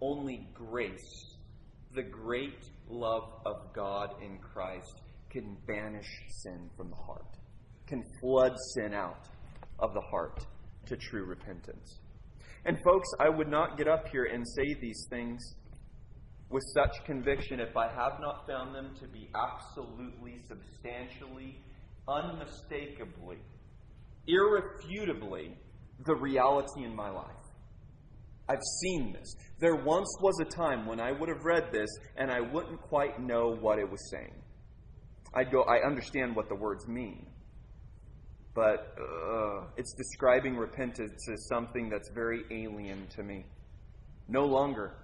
only 0.00 0.46
grace, 0.54 1.36
the 1.96 2.02
great 2.02 2.70
love 2.88 3.24
of 3.44 3.74
God 3.74 4.10
in 4.22 4.38
Christ, 4.38 5.02
can 5.30 5.56
banish 5.66 6.06
sin 6.28 6.70
from 6.76 6.90
the 6.90 6.96
heart, 6.96 7.38
can 7.88 8.04
flood 8.20 8.52
sin 8.74 8.94
out 8.94 9.26
of 9.80 9.92
the 9.94 10.00
heart 10.00 10.46
to 10.86 10.96
true 10.96 11.24
repentance. 11.24 11.98
And, 12.64 12.78
folks, 12.84 13.08
I 13.18 13.28
would 13.28 13.48
not 13.48 13.76
get 13.76 13.88
up 13.88 14.06
here 14.12 14.26
and 14.32 14.46
say 14.46 14.76
these 14.80 15.06
things 15.10 15.42
with 16.50 16.62
such 16.72 17.04
conviction 17.04 17.58
if 17.58 17.76
I 17.76 17.88
have 17.88 18.20
not 18.20 18.46
found 18.46 18.76
them 18.76 18.94
to 19.00 19.08
be 19.08 19.28
absolutely, 19.34 20.40
substantially, 20.46 21.58
unmistakably, 22.06 23.38
irrefutably 24.28 25.56
the 26.04 26.14
reality 26.14 26.84
in 26.84 26.94
my 26.94 27.10
life. 27.10 27.30
I've 28.48 28.62
seen 28.82 29.12
this. 29.12 29.34
There 29.58 29.76
once 29.76 30.08
was 30.20 30.38
a 30.40 30.44
time 30.44 30.86
when 30.86 31.00
I 31.00 31.12
would 31.12 31.28
have 31.28 31.44
read 31.44 31.72
this 31.72 31.88
and 32.16 32.30
I 32.30 32.40
wouldn't 32.40 32.80
quite 32.82 33.20
know 33.20 33.56
what 33.58 33.78
it 33.78 33.90
was 33.90 34.10
saying. 34.10 34.34
I'd 35.34 35.50
go, 35.50 35.62
I 35.62 35.86
understand 35.86 36.36
what 36.36 36.48
the 36.48 36.54
words 36.54 36.86
mean. 36.86 37.26
But 38.54 38.96
uh, 39.00 39.64
it's 39.76 39.94
describing 39.94 40.56
repentance 40.56 41.28
as 41.32 41.48
something 41.48 41.88
that's 41.88 42.10
very 42.14 42.44
alien 42.50 43.08
to 43.16 43.22
me. 43.22 43.46
No 44.28 44.44
longer. 44.44 44.94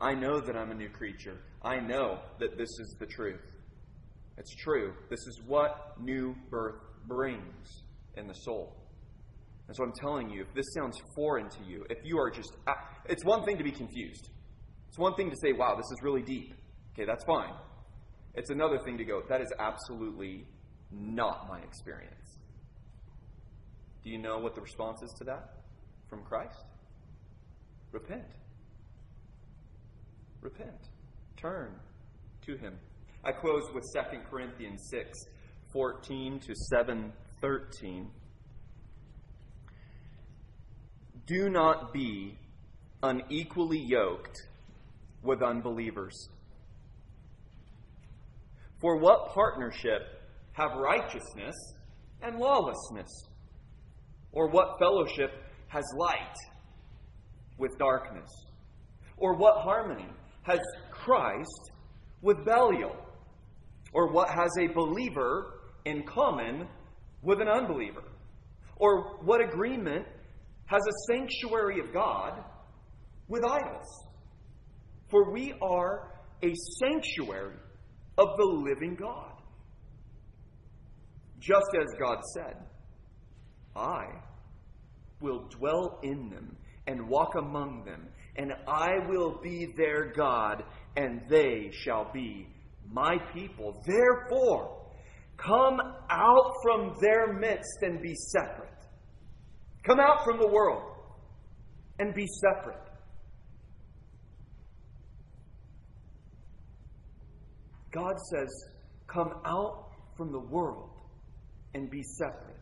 I 0.00 0.14
know 0.14 0.40
that 0.40 0.56
I'm 0.56 0.70
a 0.70 0.74
new 0.74 0.88
creature. 0.88 1.38
I 1.62 1.78
know 1.78 2.18
that 2.40 2.56
this 2.56 2.70
is 2.80 2.96
the 2.98 3.06
truth. 3.06 3.44
It's 4.38 4.54
true. 4.56 4.94
This 5.10 5.20
is 5.26 5.40
what 5.46 6.00
new 6.00 6.34
birth 6.50 6.80
brings 7.06 7.84
in 8.16 8.26
the 8.26 8.34
soul. 8.34 8.74
And 9.70 9.76
so 9.76 9.84
I'm 9.84 9.92
telling 9.92 10.28
you, 10.28 10.40
if 10.40 10.52
this 10.52 10.66
sounds 10.74 11.00
foreign 11.14 11.48
to 11.48 11.62
you, 11.64 11.86
if 11.88 11.98
you 12.02 12.18
are 12.18 12.28
just, 12.28 12.56
uh, 12.66 12.72
it's 13.08 13.24
one 13.24 13.44
thing 13.44 13.56
to 13.56 13.62
be 13.62 13.70
confused. 13.70 14.28
It's 14.88 14.98
one 14.98 15.14
thing 15.14 15.30
to 15.30 15.36
say, 15.40 15.52
wow, 15.52 15.76
this 15.76 15.86
is 15.92 16.02
really 16.02 16.22
deep. 16.22 16.54
Okay, 16.92 17.04
that's 17.06 17.22
fine. 17.22 17.52
It's 18.34 18.50
another 18.50 18.80
thing 18.84 18.98
to 18.98 19.04
go, 19.04 19.22
that 19.28 19.40
is 19.40 19.46
absolutely 19.60 20.44
not 20.90 21.46
my 21.48 21.60
experience. 21.60 22.40
Do 24.02 24.10
you 24.10 24.18
know 24.18 24.38
what 24.40 24.56
the 24.56 24.60
response 24.60 25.02
is 25.04 25.14
to 25.18 25.24
that 25.26 25.58
from 26.08 26.24
Christ? 26.24 26.64
Repent. 27.92 28.26
Repent. 30.40 30.88
Turn 31.36 31.76
to 32.44 32.56
Him. 32.56 32.74
I 33.22 33.30
close 33.30 33.70
with 33.72 33.84
2 33.94 34.18
Corinthians 34.28 34.88
6 34.90 35.16
14 35.72 36.40
to 36.40 36.54
7 36.56 37.12
13. 37.40 38.10
Do 41.26 41.48
not 41.48 41.92
be 41.92 42.38
unequally 43.02 43.82
yoked 43.86 44.36
with 45.22 45.42
unbelievers. 45.42 46.28
For 48.80 48.98
what 48.98 49.32
partnership 49.34 50.02
have 50.52 50.72
righteousness 50.76 51.54
and 52.22 52.38
lawlessness? 52.38 53.10
Or 54.32 54.48
what 54.48 54.78
fellowship 54.78 55.30
has 55.68 55.84
light 55.96 56.36
with 57.58 57.76
darkness? 57.78 58.28
Or 59.16 59.36
what 59.36 59.62
harmony 59.62 60.08
has 60.42 60.60
Christ 60.90 61.70
with 62.22 62.44
Belial? 62.44 62.96
Or 63.92 64.12
what 64.12 64.30
has 64.30 64.50
a 64.60 64.68
believer 64.68 65.60
in 65.84 66.04
common 66.04 66.66
with 67.22 67.40
an 67.40 67.48
unbeliever? 67.48 68.04
Or 68.76 69.18
what 69.22 69.40
agreement 69.42 70.06
has 70.70 70.82
a 70.86 71.12
sanctuary 71.12 71.80
of 71.80 71.92
God 71.92 72.44
with 73.26 73.44
idols? 73.44 74.06
For 75.08 75.32
we 75.32 75.52
are 75.60 76.12
a 76.44 76.54
sanctuary 76.78 77.56
of 78.16 78.28
the 78.36 78.44
living 78.44 78.94
God. 78.94 79.32
Just 81.40 81.66
as 81.74 81.88
God 81.98 82.18
said, 82.34 82.56
I 83.74 84.04
will 85.20 85.48
dwell 85.48 85.98
in 86.04 86.30
them 86.30 86.56
and 86.86 87.08
walk 87.08 87.34
among 87.36 87.84
them, 87.84 88.08
and 88.36 88.52
I 88.68 88.90
will 89.08 89.40
be 89.42 89.72
their 89.76 90.12
God, 90.12 90.62
and 90.96 91.22
they 91.28 91.70
shall 91.72 92.12
be 92.12 92.46
my 92.92 93.16
people. 93.34 93.82
Therefore, 93.86 94.86
come 95.36 95.80
out 96.10 96.52
from 96.62 96.94
their 97.00 97.32
midst 97.32 97.78
and 97.82 98.00
be 98.00 98.14
separate. 98.14 98.69
Come 99.84 99.98
out 99.98 100.24
from 100.24 100.38
the 100.38 100.46
world 100.46 100.82
and 101.98 102.14
be 102.14 102.26
separate. 102.26 102.76
God 107.92 108.14
says, 108.30 108.48
Come 109.06 109.32
out 109.44 109.90
from 110.16 110.30
the 110.32 110.38
world 110.38 110.90
and 111.74 111.90
be 111.90 112.02
separate. 112.02 112.56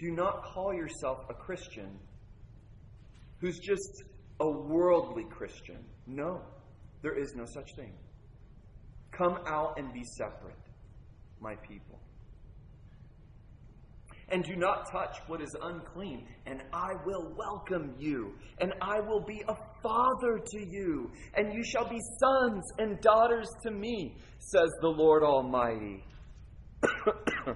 Do 0.00 0.10
not 0.10 0.42
call 0.44 0.72
yourself 0.72 1.18
a 1.28 1.34
Christian 1.34 1.98
who's 3.40 3.58
just 3.58 4.04
a 4.40 4.48
worldly 4.48 5.24
Christian. 5.30 5.84
No, 6.06 6.40
there 7.02 7.16
is 7.16 7.34
no 7.34 7.44
such 7.44 7.74
thing. 7.76 7.92
Come 9.12 9.38
out 9.46 9.78
and 9.78 9.92
be 9.92 10.02
separate, 10.16 10.56
my 11.40 11.54
people 11.56 12.00
and 14.30 14.44
do 14.44 14.56
not 14.56 14.90
touch 14.90 15.16
what 15.26 15.40
is 15.40 15.54
unclean, 15.62 16.26
and 16.46 16.62
I 16.72 16.92
will 17.04 17.32
welcome 17.36 17.94
you, 17.98 18.34
and 18.60 18.72
I 18.82 19.00
will 19.00 19.24
be 19.24 19.42
a 19.48 19.54
father 19.82 20.38
to 20.44 20.58
you, 20.58 21.10
and 21.34 21.52
you 21.52 21.64
shall 21.64 21.88
be 21.88 21.98
sons 22.20 22.64
and 22.78 23.00
daughters 23.00 23.48
to 23.62 23.70
me, 23.70 24.16
says 24.38 24.68
the 24.80 24.88
Lord 24.88 25.22
Almighty. 25.22 26.04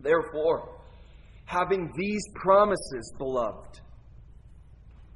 Therefore, 0.00 0.80
having 1.44 1.90
these 1.96 2.22
promises, 2.34 3.12
beloved, 3.18 3.80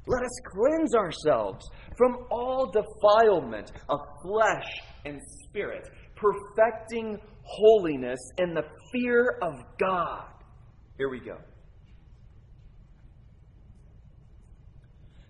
let 0.07 0.23
us 0.23 0.41
cleanse 0.47 0.95
ourselves 0.95 1.65
from 1.97 2.27
all 2.31 2.73
defilement 2.73 3.71
of 3.89 4.01
flesh 4.23 4.67
and 5.05 5.21
spirit, 5.45 5.89
perfecting 6.17 7.19
holiness 7.45 8.19
in 8.39 8.55
the 8.55 8.65
fear 8.93 9.39
of 9.43 9.55
God. 9.79 10.32
Here 10.99 11.09
we 11.09 11.21
go. 11.21 11.39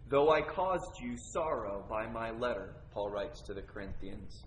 Though 0.09 0.31
I 0.31 0.43
caused 0.43 1.01
you 1.01 1.17
sorrow 1.33 1.87
by 1.89 2.07
my 2.07 2.31
letter, 2.33 2.75
Paul 2.93 3.09
writes 3.09 3.41
to 3.47 3.55
the 3.55 3.63
Corinthians. 3.63 4.43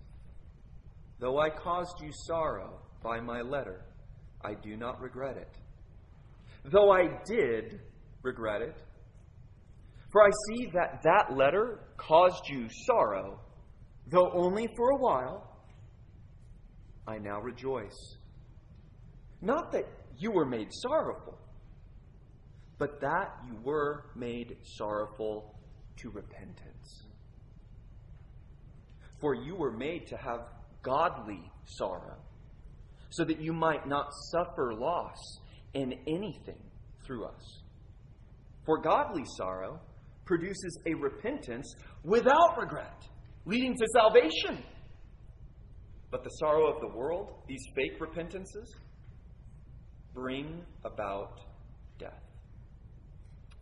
Though 1.18 1.40
I 1.40 1.50
caused 1.50 2.00
you 2.00 2.10
sorrow 2.26 2.78
by 3.02 3.20
my 3.20 3.40
letter, 3.40 3.84
I 4.44 4.54
do 4.54 4.76
not 4.76 5.00
regret 5.00 5.36
it. 5.36 5.50
Though 6.64 6.92
I 6.92 7.08
did 7.24 7.80
regret 8.22 8.62
it, 8.62 8.76
for 10.12 10.22
I 10.22 10.30
see 10.48 10.70
that 10.74 11.02
that 11.02 11.36
letter 11.36 11.80
caused 11.96 12.48
you 12.48 12.68
sorrow, 12.86 13.40
though 14.06 14.30
only 14.32 14.68
for 14.76 14.90
a 14.90 14.96
while, 14.98 15.56
I 17.08 17.18
now 17.18 17.40
rejoice. 17.40 18.16
Not 19.40 19.72
that 19.72 19.95
you 20.18 20.30
were 20.30 20.46
made 20.46 20.68
sorrowful, 20.70 21.38
but 22.78 23.00
that 23.00 23.36
you 23.46 23.56
were 23.62 24.06
made 24.14 24.56
sorrowful 24.62 25.54
to 25.96 26.10
repentance. 26.10 27.04
For 29.20 29.34
you 29.34 29.54
were 29.56 29.72
made 29.72 30.06
to 30.08 30.16
have 30.16 30.40
godly 30.82 31.50
sorrow, 31.64 32.18
so 33.10 33.24
that 33.24 33.40
you 33.40 33.52
might 33.52 33.86
not 33.88 34.08
suffer 34.30 34.74
loss 34.74 35.18
in 35.74 35.94
anything 36.06 36.60
through 37.04 37.24
us. 37.24 37.62
For 38.64 38.80
godly 38.80 39.24
sorrow 39.36 39.80
produces 40.24 40.78
a 40.86 40.94
repentance 40.94 41.74
without 42.04 42.58
regret, 42.58 43.02
leading 43.46 43.74
to 43.74 43.86
salvation. 43.94 44.62
But 46.10 46.24
the 46.24 46.30
sorrow 46.30 46.72
of 46.72 46.80
the 46.80 46.96
world, 46.96 47.42
these 47.48 47.62
fake 47.74 48.00
repentances, 48.00 48.74
bring 50.16 50.62
about 50.84 51.40
death. 51.98 52.24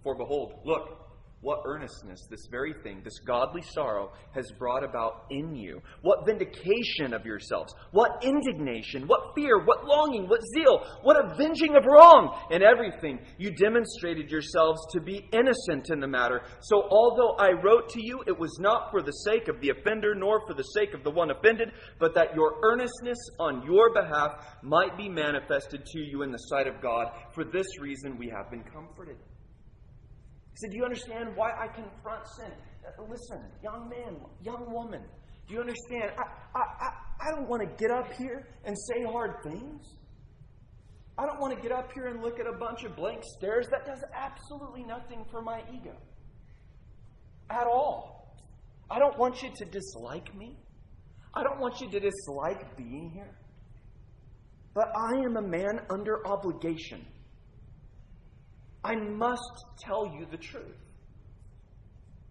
For 0.05 0.15
behold, 0.17 0.61
look, 0.65 1.05
what 1.41 1.61
earnestness 1.67 2.21
this 2.31 2.47
very 2.51 2.73
thing, 2.83 3.03
this 3.05 3.19
godly 3.27 3.61
sorrow, 3.75 4.13
has 4.35 4.47
brought 4.59 4.83
about 4.83 5.27
in 5.31 5.55
you. 5.55 5.83
What 6.01 6.25
vindication 6.25 7.13
of 7.13 7.27
yourselves, 7.27 7.75
what 7.91 8.25
indignation, 8.25 9.07
what 9.07 9.24
fear, 9.35 9.65
what 9.65 9.85
longing, 9.85 10.29
what 10.29 10.41
zeal, 10.55 10.85
what 11.03 11.17
avenging 11.33 11.77
of 11.77 11.85
wrong. 11.87 12.39
In 12.51 12.63
everything, 12.63 13.19
you 13.39 13.51
demonstrated 13.51 14.31
yourselves 14.31 14.81
to 14.93 15.01
be 15.01 15.29
innocent 15.33 15.91
in 15.91 16.01
the 16.01 16.09
matter. 16.09 16.43
So, 16.61 16.83
although 16.91 17.37
I 17.39 17.51
wrote 17.53 17.89
to 17.91 18.01
you, 18.05 18.23
it 18.27 18.39
was 18.39 18.59
not 18.61 18.91
for 18.91 19.03
the 19.03 19.13
sake 19.13 19.49
of 19.49 19.61
the 19.61 19.71
offender, 19.71 20.15
nor 20.15 20.47
for 20.47 20.55
the 20.55 20.63
sake 20.63 20.95
of 20.95 21.05
the 21.05 21.11
one 21.11 21.31
offended, 21.31 21.71
but 21.99 22.15
that 22.15 22.35
your 22.35 22.61
earnestness 22.63 23.19
on 23.39 23.63
your 23.65 23.93
behalf 23.93 24.45
might 24.63 24.97
be 24.97 25.09
manifested 25.09 25.85
to 25.85 26.01
you 26.01 26.23
in 26.23 26.31
the 26.31 26.39
sight 26.39 26.67
of 26.67 26.81
God. 26.81 27.09
For 27.35 27.45
this 27.45 27.67
reason, 27.81 28.19
we 28.19 28.29
have 28.35 28.51
been 28.51 28.65
comforted. 28.65 29.17
He 29.17 30.57
said, 30.57 30.71
Do 30.71 30.77
you 30.77 30.85
understand 30.85 31.31
why 31.35 31.51
I 31.51 31.67
confront 31.67 32.27
sin? 32.37 32.53
Uh, 32.87 33.03
listen, 33.09 33.41
young 33.63 33.89
man, 33.89 34.17
young 34.43 34.71
woman, 34.71 35.03
do 35.49 35.55
you 35.55 35.61
understand? 35.61 36.13
I, 36.17 36.59
I, 36.59 36.63
I, 36.81 36.89
I 37.25 37.31
don't 37.31 37.49
want 37.49 37.63
to 37.63 37.69
get 37.83 37.91
up 37.91 38.13
here 38.13 38.47
and 38.65 38.77
say 38.77 39.05
hard 39.11 39.43
things. 39.43 39.97
I 41.17 41.27
don't 41.27 41.41
want 41.41 41.55
to 41.55 41.63
get 41.63 41.73
up 41.73 41.93
here 41.93 42.07
and 42.07 42.23
look 42.23 42.41
at 42.41 42.47
a 42.47 42.59
bunch 42.59 42.85
of 42.85 42.97
blank 42.97 43.23
stares. 43.39 43.67
That 43.71 43.87
does 43.87 44.03
absolutely 44.15 44.83
nothing 44.83 45.25
for 45.31 45.41
my 45.41 45.63
ego. 45.73 45.95
At 47.51 47.67
all. 47.67 48.37
I 48.91 48.99
don't 48.99 49.17
want 49.19 49.43
you 49.43 49.51
to 49.57 49.65
dislike 49.65 50.35
me. 50.37 50.59
I 51.35 51.43
don't 51.43 51.61
want 51.61 51.81
you 51.81 51.91
to 51.91 52.01
dislike 52.01 52.77
being 52.77 53.11
here. 53.15 53.35
But 54.75 54.89
I 54.97 55.13
am 55.25 55.37
a 55.37 55.43
man 55.43 55.81
under 55.89 56.27
obligation. 56.27 57.07
I 58.83 58.97
must 58.97 59.65
tell 59.81 60.07
you 60.07 60.27
the 60.31 60.37
truth. 60.37 60.77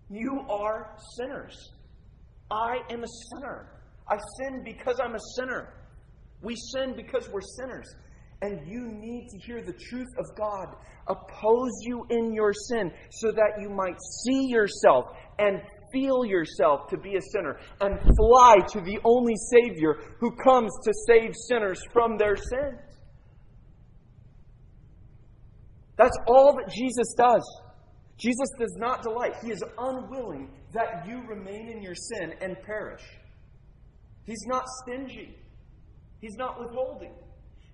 You 0.10 0.46
are 0.50 0.96
sinners. 1.18 1.72
I 2.52 2.80
am 2.92 3.04
a 3.04 3.08
sinner. 3.32 3.83
I 4.08 4.18
sin 4.38 4.64
because 4.64 5.00
I'm 5.04 5.16
a 5.16 5.20
sinner. 5.36 5.74
We 6.42 6.56
sin 6.56 6.94
because 6.96 7.30
we're 7.30 7.42
sinners. 7.42 7.96
And 8.42 8.68
you 8.68 8.92
need 8.92 9.28
to 9.30 9.40
hear 9.40 9.62
the 9.62 9.72
truth 9.72 10.10
of 10.18 10.26
God 10.38 10.76
oppose 11.08 11.72
you 11.84 12.06
in 12.10 12.34
your 12.34 12.52
sin 12.54 12.92
so 13.10 13.32
that 13.32 13.62
you 13.62 13.70
might 13.70 13.96
see 14.26 14.48
yourself 14.48 15.06
and 15.40 15.62
feel 15.94 16.26
yourself 16.26 16.88
to 16.90 16.98
be 16.98 17.16
a 17.16 17.22
sinner 17.22 17.58
and 17.80 18.00
fly 18.18 18.58
to 18.74 18.82
the 18.82 19.00
only 19.06 19.36
Savior 19.52 19.96
who 20.20 20.36
comes 20.44 20.72
to 20.84 20.94
save 21.08 21.32
sinners 21.48 21.82
from 21.94 22.18
their 22.18 22.36
sins. 22.36 22.82
That's 25.96 26.18
all 26.28 26.56
that 26.56 26.74
Jesus 26.74 27.14
does. 27.18 27.44
Jesus 28.18 28.50
does 28.60 28.76
not 28.78 29.04
delight. 29.04 29.36
He 29.44 29.52
is 29.52 29.64
unwilling 29.78 30.50
that 30.74 31.08
you 31.08 31.22
remain 31.28 31.70
in 31.70 31.82
your 31.82 31.96
sin 31.96 32.34
and 32.42 32.58
perish. 32.64 33.04
He's 34.26 34.46
not 34.48 34.64
stingy. 34.84 35.38
He's 36.20 36.36
not 36.36 36.60
withholding. 36.60 37.14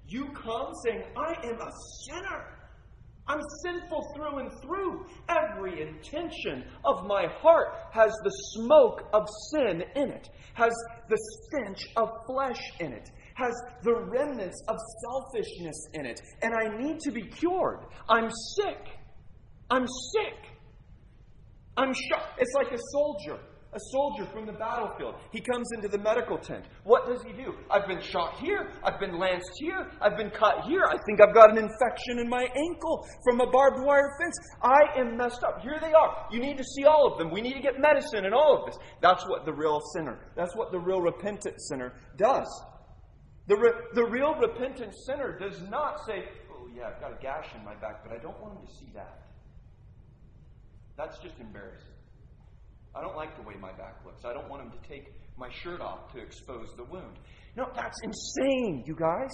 You 0.07 0.25
come 0.33 0.71
saying, 0.83 1.03
I 1.15 1.47
am 1.47 1.61
a 1.61 1.71
sinner. 2.07 2.59
I'm 3.27 3.41
sinful 3.63 4.11
through 4.15 4.39
and 4.39 4.51
through. 4.63 5.05
Every 5.29 5.83
intention 5.83 6.63
of 6.83 7.05
my 7.05 7.27
heart 7.27 7.75
has 7.91 8.11
the 8.23 8.31
smoke 8.55 9.03
of 9.13 9.27
sin 9.51 9.83
in 9.95 10.09
it, 10.09 10.29
has 10.55 10.73
the 11.09 11.17
stench 11.17 11.85
of 11.95 12.09
flesh 12.25 12.59
in 12.79 12.91
it, 12.91 13.07
has 13.35 13.53
the 13.83 13.93
remnants 13.93 14.59
of 14.67 14.75
selfishness 15.03 15.89
in 15.93 16.07
it, 16.07 16.19
and 16.41 16.53
I 16.55 16.75
need 16.75 16.99
to 17.01 17.11
be 17.11 17.21
cured. 17.21 17.85
I'm 18.09 18.31
sick. 18.55 18.87
I'm 19.69 19.85
sick. 20.13 20.49
I'm 21.77 21.93
shocked. 21.93 22.39
It's 22.39 22.53
like 22.55 22.71
a 22.73 22.79
soldier. 22.91 23.39
A 23.71 23.79
soldier 23.91 24.25
from 24.33 24.47
the 24.47 24.53
battlefield. 24.53 25.13
He 25.31 25.39
comes 25.39 25.69
into 25.75 25.87
the 25.87 25.99
medical 25.99 26.39
tent. 26.39 26.65
What 26.85 27.05
does 27.05 27.21
he 27.21 27.33
do? 27.33 27.53
I've 27.69 27.87
been 27.87 28.01
shot 28.01 28.39
here. 28.39 28.71
I've 28.83 28.99
been 28.99 29.19
lanced 29.19 29.51
here. 29.59 29.91
I've 30.01 30.17
been 30.17 30.31
cut 30.31 30.65
here. 30.67 30.81
I 30.89 30.97
think 31.05 31.21
I've 31.21 31.35
got 31.35 31.51
an 31.51 31.59
infection 31.59 32.17
in 32.17 32.27
my 32.27 32.47
ankle 32.55 33.05
from 33.23 33.41
a 33.41 33.51
barbed 33.51 33.85
wire 33.85 34.09
fence. 34.19 34.35
I 34.63 34.99
am 34.99 35.15
messed 35.17 35.43
up. 35.43 35.61
Here 35.61 35.77
they 35.79 35.93
are. 35.93 36.25
You 36.31 36.39
need 36.39 36.57
to 36.57 36.63
see 36.63 36.85
all 36.85 37.11
of 37.11 37.19
them. 37.19 37.29
We 37.31 37.41
need 37.41 37.53
to 37.53 37.61
get 37.61 37.79
medicine 37.79 38.25
and 38.25 38.33
all 38.33 38.57
of 38.57 38.65
this. 38.65 38.81
That's 39.01 39.23
what 39.27 39.45
the 39.45 39.53
real 39.53 39.79
sinner, 39.93 40.17
that's 40.35 40.55
what 40.55 40.71
the 40.71 40.79
real 40.79 41.01
repentant 41.01 41.61
sinner 41.69 41.93
does. 42.17 42.47
The, 43.47 43.55
re- 43.55 43.81
the 43.93 44.05
real 44.05 44.33
repentant 44.33 44.95
sinner 45.05 45.37
does 45.37 45.61
not 45.69 46.05
say, 46.07 46.25
Oh, 46.51 46.67
yeah, 46.75 46.87
I've 46.87 46.99
got 46.99 47.11
a 47.11 47.21
gash 47.21 47.45
in 47.55 47.63
my 47.63 47.75
back, 47.75 48.03
but 48.03 48.17
I 48.17 48.19
don't 48.19 48.39
want 48.41 48.59
him 48.59 48.65
to 48.65 48.73
see 48.73 48.89
that. 48.95 49.21
That's 50.97 51.19
just 51.19 51.39
embarrassing. 51.39 51.88
I 52.95 53.01
don't 53.01 53.15
like 53.15 53.35
the 53.35 53.43
way 53.43 53.55
my 53.59 53.71
back 53.73 53.97
looks. 54.05 54.25
I 54.25 54.33
don't 54.33 54.49
want 54.49 54.63
him 54.63 54.71
to 54.71 54.89
take 54.89 55.13
my 55.37 55.49
shirt 55.63 55.81
off 55.81 56.11
to 56.13 56.19
expose 56.19 56.69
the 56.75 56.83
wound. 56.83 57.17
No, 57.55 57.67
that's 57.75 57.97
insane, 58.03 58.83
you 58.85 58.95
guys. 58.95 59.31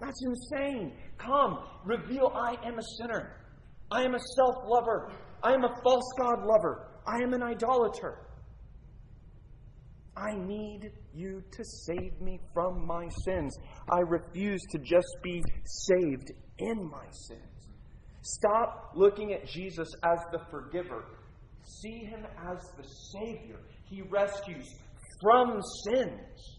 That's 0.00 0.20
insane. 0.24 0.92
Come, 1.18 1.58
reveal 1.84 2.32
I 2.34 2.56
am 2.64 2.78
a 2.78 2.82
sinner. 2.98 3.36
I 3.90 4.02
am 4.02 4.14
a 4.14 4.20
self 4.36 4.54
lover. 4.66 5.12
I 5.42 5.52
am 5.52 5.64
a 5.64 5.74
false 5.82 6.12
God 6.18 6.44
lover. 6.44 6.88
I 7.06 7.22
am 7.22 7.34
an 7.34 7.42
idolater. 7.42 8.26
I 10.16 10.34
need 10.34 10.92
you 11.14 11.42
to 11.52 11.64
save 11.64 12.20
me 12.20 12.40
from 12.52 12.86
my 12.86 13.08
sins. 13.24 13.56
I 13.90 14.00
refuse 14.00 14.60
to 14.72 14.78
just 14.78 15.08
be 15.22 15.42
saved 15.64 16.32
in 16.58 16.90
my 16.90 17.06
sins. 17.10 17.68
Stop 18.22 18.92
looking 18.94 19.32
at 19.32 19.46
Jesus 19.46 19.88
as 20.04 20.18
the 20.30 20.40
forgiver. 20.50 21.04
See 21.82 22.04
him 22.04 22.26
as 22.50 22.58
the 22.76 22.84
Savior. 22.84 23.60
He 23.84 24.02
rescues 24.02 24.74
from 25.22 25.60
sins. 25.84 26.58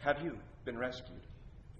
Have 0.00 0.22
you 0.22 0.38
been 0.64 0.78
rescued 0.78 1.26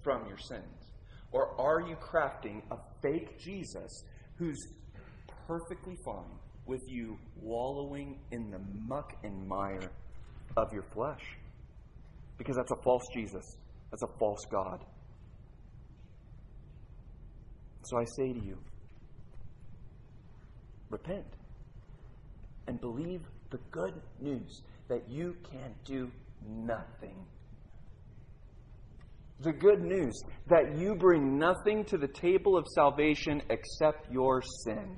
from 0.02 0.26
your 0.26 0.38
sins? 0.38 0.92
Or 1.32 1.60
are 1.60 1.80
you 1.80 1.96
crafting 1.96 2.62
a 2.70 2.76
fake 3.02 3.38
Jesus 3.38 4.04
who's 4.38 4.58
perfectly 5.46 5.96
fine 6.04 6.38
with 6.66 6.82
you 6.88 7.16
wallowing 7.40 8.18
in 8.32 8.50
the 8.50 8.58
muck 8.86 9.12
and 9.22 9.46
mire 9.46 9.90
of 10.56 10.72
your 10.72 10.84
flesh. 10.92 11.22
Because 12.38 12.56
that's 12.56 12.72
a 12.72 12.82
false 12.82 13.04
Jesus, 13.14 13.56
that's 13.90 14.02
a 14.02 14.18
false 14.18 14.44
God. 14.50 14.84
So 17.84 17.98
I 17.98 18.04
say 18.16 18.32
to 18.32 18.44
you, 18.44 18.58
repent 20.90 21.35
and 22.66 22.80
believe 22.80 23.22
the 23.50 23.58
good 23.70 23.94
news 24.20 24.62
that 24.88 25.08
you 25.08 25.36
can 25.50 25.74
do 25.84 26.10
nothing. 26.48 27.26
The 29.40 29.52
good 29.52 29.82
news 29.82 30.14
that 30.48 30.78
you 30.78 30.94
bring 30.94 31.38
nothing 31.38 31.84
to 31.86 31.98
the 31.98 32.08
table 32.08 32.56
of 32.56 32.64
salvation 32.74 33.42
except 33.50 34.10
your 34.10 34.40
sin, 34.64 34.96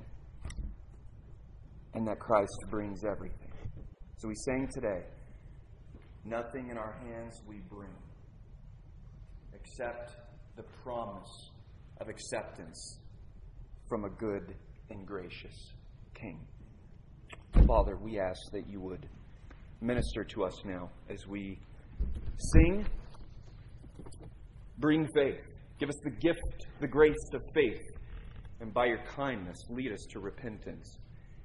and 1.93 2.07
that 2.07 2.19
Christ 2.19 2.57
brings 2.69 3.03
everything. 3.03 3.51
So 4.17 4.27
we 4.27 4.35
sang 4.35 4.69
today. 4.73 5.03
Nothing 6.23 6.69
in 6.69 6.77
our 6.77 6.97
hands 7.05 7.41
we 7.47 7.57
bring 7.69 7.91
except 9.53 10.15
the 10.55 10.63
promise 10.83 11.51
of 11.99 12.07
acceptance 12.07 12.99
from 13.87 14.05
a 14.05 14.09
good 14.09 14.55
and 14.89 15.05
gracious 15.05 15.73
King. 16.13 16.39
Father, 17.67 17.97
we 17.97 18.19
ask 18.19 18.39
that 18.51 18.67
you 18.67 18.79
would 18.79 19.07
minister 19.81 20.23
to 20.23 20.43
us 20.43 20.53
now 20.65 20.89
as 21.09 21.27
we 21.27 21.59
sing, 22.37 22.85
bring 24.77 25.07
faith. 25.15 25.39
Give 25.79 25.89
us 25.89 25.99
the 26.03 26.11
gift, 26.11 26.67
the 26.81 26.87
grace 26.87 27.15
of 27.33 27.41
faith, 27.53 27.81
and 28.59 28.73
by 28.73 28.85
your 28.85 29.01
kindness, 29.15 29.57
lead 29.69 29.91
us 29.91 30.05
to 30.11 30.19
repentance. 30.19 30.97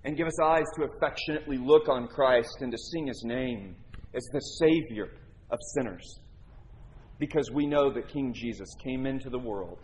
And 0.04 0.16
give 0.16 0.26
us 0.26 0.40
eyes 0.40 0.64
to 0.76 0.84
affectionately 0.84 1.56
look 1.56 1.88
on 1.88 2.08
Christ 2.08 2.58
and 2.60 2.70
to 2.72 2.78
sing 2.78 3.06
his 3.06 3.22
name 3.24 3.76
as 4.14 4.22
the 4.32 4.40
Savior 4.40 5.12
of 5.50 5.58
sinners. 5.74 6.20
Because 7.18 7.50
we 7.52 7.66
know 7.66 7.92
that 7.92 8.08
King 8.08 8.34
Jesus 8.34 8.68
came 8.82 9.06
into 9.06 9.30
the 9.30 9.38
world 9.38 9.78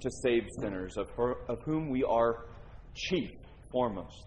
to 0.00 0.10
save 0.22 0.44
sinners, 0.60 0.96
of, 0.96 1.10
her, 1.16 1.34
of 1.48 1.58
whom 1.64 1.90
we 1.90 2.04
are 2.04 2.46
chief 2.94 3.30
foremost. 3.70 4.26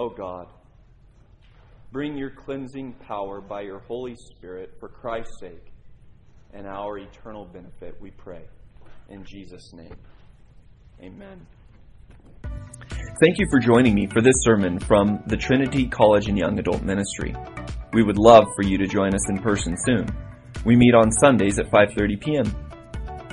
Oh 0.00 0.08
God, 0.08 0.46
bring 1.90 2.16
your 2.16 2.30
cleansing 2.30 2.92
power 3.08 3.40
by 3.40 3.62
your 3.62 3.80
Holy 3.80 4.14
Spirit 4.14 4.76
for 4.78 4.88
Christ's 4.88 5.40
sake 5.40 5.72
and 6.54 6.68
our 6.68 6.98
eternal 6.98 7.46
benefit, 7.46 8.00
we 8.00 8.12
pray. 8.12 8.44
In 9.08 9.24
Jesus' 9.24 9.72
name, 9.72 9.96
amen. 11.02 11.44
Thank 13.20 13.40
you 13.40 13.46
for 13.50 13.58
joining 13.58 13.92
me 13.92 14.06
for 14.06 14.20
this 14.20 14.36
sermon 14.42 14.78
from 14.78 15.20
the 15.26 15.36
Trinity 15.36 15.88
College 15.88 16.28
and 16.28 16.38
Young 16.38 16.60
Adult 16.60 16.84
Ministry. 16.84 17.34
We 17.92 18.04
would 18.04 18.18
love 18.18 18.44
for 18.54 18.62
you 18.62 18.78
to 18.78 18.86
join 18.86 19.12
us 19.14 19.28
in 19.28 19.38
person 19.38 19.74
soon. 19.84 20.06
We 20.64 20.76
meet 20.76 20.94
on 20.94 21.10
Sundays 21.10 21.58
at 21.58 21.72
5:30 21.72 22.20
p.m. 22.20 22.44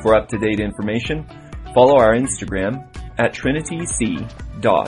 For 0.02 0.16
up-to-date 0.16 0.60
information, 0.60 1.28
follow 1.76 2.00
our 2.00 2.16
Instagram 2.16 2.88
at 3.20 3.36
trinityc.ya. 3.36 4.86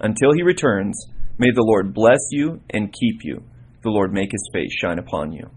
Until 0.00 0.32
he 0.32 0.42
returns, 0.42 1.06
may 1.38 1.52
the 1.52 1.62
Lord 1.62 1.94
bless 1.94 2.30
you 2.32 2.62
and 2.68 2.92
keep 2.92 3.22
you. 3.22 3.44
The 3.82 3.90
Lord 3.90 4.12
make 4.12 4.32
his 4.32 4.50
face 4.52 4.74
shine 4.74 4.98
upon 4.98 5.30
you. 5.32 5.50